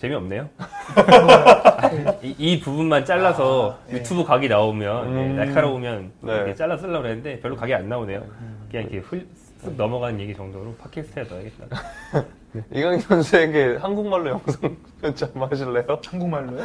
재미없네요. 0.00 0.48
이, 2.22 2.34
이 2.38 2.60
부분만 2.60 3.04
잘라서 3.04 3.78
아, 3.78 3.92
예. 3.92 3.96
유튜브 3.96 4.24
각이 4.24 4.48
나오면 4.48 5.06
음. 5.06 5.18
예, 5.18 5.44
날카로우면 5.44 6.12
네. 6.22 6.34
이렇게 6.36 6.54
잘라 6.54 6.78
쓰려고 6.78 7.02
그랬는데 7.02 7.40
별로 7.40 7.54
각이 7.54 7.74
안 7.74 7.86
나오네요. 7.88 8.24
그냥 8.70 8.88
이렇게 8.90 8.98
훌, 8.98 9.26
쓱 9.62 9.76
넘어가는 9.76 10.18
얘기 10.20 10.34
정도로 10.34 10.74
팟캐스트에 10.76 11.24
넣어야겠다. 11.24 11.82
이강인 12.72 13.00
선수에게 13.00 13.76
한국말로 13.78 14.30
영상 14.30 14.76
편지 15.02 15.24
한번 15.24 15.50
하실래요? 15.52 16.00
한국말로요. 16.06 16.62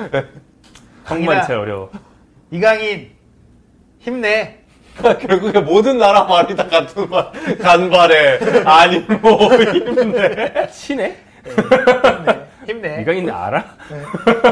한국말이 1.04 1.26
강인아. 1.26 1.46
제일 1.46 1.60
어려워. 1.60 1.92
이강인 2.52 3.12
힘내. 4.00 4.60
결국에 5.20 5.60
모든 5.60 5.98
나라 5.98 6.24
말이 6.24 6.56
다 6.56 6.66
같은 6.70 7.10
말. 7.10 7.32
간발에 7.60 8.64
아니 8.66 9.00
뭐 9.00 9.54
힘내. 9.58 10.70
친해? 10.72 11.18
힘내. 11.44 12.46
힘내. 12.66 13.02
이강인 13.02 13.30
알아? 13.30 13.64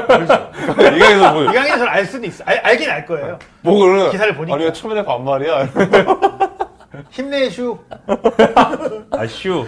그렇죠. 0.07 0.51
이강인 0.95 1.19
선수 1.19 1.43
이강인은 1.51 1.77
저를 1.77 1.89
알 1.89 2.05
수도 2.05 2.25
있어. 2.27 2.43
알, 2.45 2.57
알긴 2.59 2.89
알 2.89 3.05
거예요. 3.05 3.39
뭐 3.61 3.79
그러는 3.79 4.11
기사를 4.11 4.35
보니까. 4.35 4.55
아니 4.55 4.73
처음에 4.73 5.03
반말이야. 5.03 5.67
힘내 7.09 7.49
슈. 7.49 7.77
아, 9.11 9.25
슈. 9.27 9.65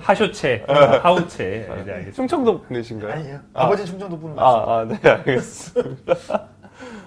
하쇼체. 0.00 0.64
하우체. 1.02 1.44
네, 1.44 1.66
알겠습니다. 1.72 2.12
충청도 2.12 2.62
분이신가요? 2.62 3.12
아니에요. 3.12 3.38
아. 3.54 3.64
아. 3.64 3.68
버지는 3.68 3.86
충청도 3.86 4.16
맞죠. 4.28 4.40
아, 4.40 4.78
아, 4.80 4.84
네, 4.84 4.98
알겠습니다. 5.02 6.14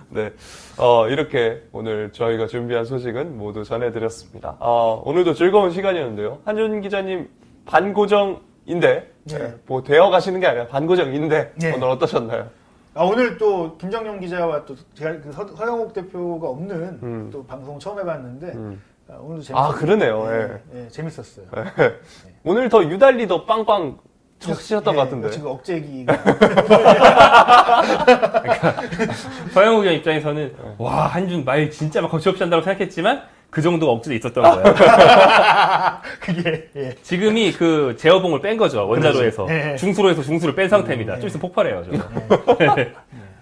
네. 0.10 0.32
어, 0.78 1.08
이렇게 1.08 1.64
오늘 1.72 2.12
저희가 2.12 2.48
준비한 2.48 2.86
소식은 2.86 3.38
모두 3.38 3.64
전해드렸습니다. 3.64 4.58
어, 4.60 5.02
오늘도 5.06 5.34
즐거운 5.34 5.72
시간이었는데요. 5.72 6.40
한준 6.46 6.82
기자님 6.82 7.28
반고정 7.66 8.42
인데, 8.65 9.12
네. 9.26 9.56
뭐 9.65 9.84
되어 9.84 10.10
가시는 10.10 10.39
게 10.39 10.47
아니라 10.47 10.67
반고정인데, 10.67 11.54
네. 11.56 11.73
오늘 11.76 11.89
어떠셨나요? 11.89 12.49
아, 12.95 13.04
오늘 13.04 13.38
또 13.38 13.76
김정용 13.78 14.19
기자와 14.19 14.65
또 14.65 14.76
제가 14.93 15.19
그 15.21 15.32
서, 15.32 15.47
서영욱 15.47 15.93
대표가 15.93 16.47
없는 16.49 16.99
음. 17.02 17.30
또 17.32 17.43
방송 17.43 17.80
처음 17.80 17.99
해봤는데 17.99 18.47
음. 18.54 18.82
아, 19.10 19.15
오늘도 19.15 19.41
재밌었어요. 19.41 19.58
아, 19.58 19.73
그러네요. 19.73 20.62
예, 20.76 20.80
예, 20.80 20.88
재밌었어요. 20.89 21.47
오늘 22.45 22.69
더 22.69 22.84
유달리 22.84 23.28
더 23.28 23.45
빵빵 23.45 23.97
쳐주셨던 24.44 24.94
예, 24.94 24.98
것 24.98 25.04
같은데. 25.04 25.30
지금 25.32 25.48
억제기. 25.52 26.06
서영욱 29.54 29.86
형 29.86 29.94
입장에서는 29.94 30.54
와 30.78 31.08
한준 31.08 31.46
말 31.46 31.70
진짜 31.72 32.02
막 32.02 32.10
거침없이 32.12 32.44
한다고 32.44 32.62
생각했지만 32.64 33.24
그 33.50 33.62
정도가 33.62 33.92
억지로 33.94 34.16
있었던 34.16 34.44
거야. 34.44 36.02
그게 36.20 36.70
예. 36.76 36.96
지금이 37.04 37.54
그 37.54 37.96
제어봉을 38.00 38.42
뺀 38.42 38.58
거죠 38.58 38.88
원자로에서 38.88 39.46
그렇지. 39.46 39.66
네. 39.68 39.76
중수로에서 39.76 40.24
중수를 40.24 40.56
뺀 40.56 40.68
상태입니다. 40.70 41.20
좀 41.20 41.28
있으면 41.28 41.42
폭발해요. 41.42 41.84
저거. 41.86 42.58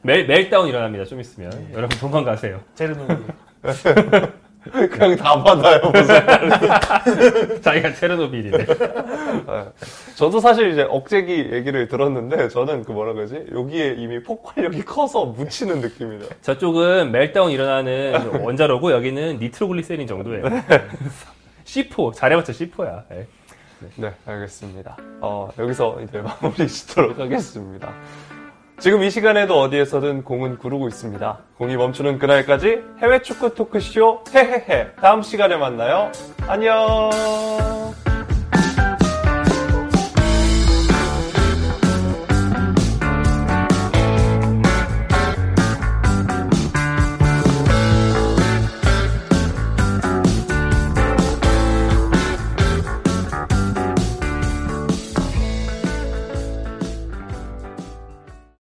멜 0.03 0.25
멜다운 0.25 0.67
일어납니다. 0.67 1.05
좀 1.05 1.19
있으면 1.21 1.51
여러분 1.73 1.97
도망가세요. 1.97 2.59
제르노빌. 2.75 3.17
그냥 4.63 5.15
다 5.15 5.41
받아요. 5.43 5.79
무슨. 5.91 7.61
자기가 7.61 7.93
체르노빌이네. 7.95 8.57
네. 8.57 8.65
저도 10.15 10.39
사실 10.39 10.71
이제 10.71 10.83
억제기 10.83 11.49
얘기를 11.51 11.87
들었는데, 11.87 12.49
저는 12.49 12.83
그 12.83 12.91
뭐라 12.91 13.13
그러지? 13.13 13.47
여기에 13.53 13.95
이미 13.97 14.21
폭발력이 14.21 14.83
커서 14.85 15.25
묻히는 15.25 15.81
느낌이다. 15.81 16.35
저쪽은 16.41 17.11
멜다운 17.11 17.51
일어나는 17.51 18.41
원자로고 18.43 18.91
여기는 18.91 19.39
니트로글리세린 19.39 20.05
정도예요. 20.07 20.43
C4 21.65 22.13
잘해봤자 22.13 22.53
C4야. 22.53 23.03
네, 23.95 24.13
알겠습니다. 24.25 24.95
어, 25.21 25.49
여기서 25.57 25.99
이제 26.03 26.19
마무리 26.21 26.67
짓도록 26.67 27.17
하겠습니다. 27.19 27.91
지금 28.81 29.03
이 29.03 29.11
시간에도 29.11 29.61
어디에서든 29.61 30.23
공은 30.23 30.57
구르고 30.57 30.87
있습니다. 30.87 31.37
공이 31.59 31.77
멈추는 31.77 32.17
그날까지 32.17 32.81
해외 32.99 33.21
축구 33.21 33.53
토크쇼 33.53 34.23
헤헤헤. 34.33 34.95
다음 34.99 35.21
시간에 35.21 35.55
만나요. 35.55 36.11
안녕! 36.47 37.11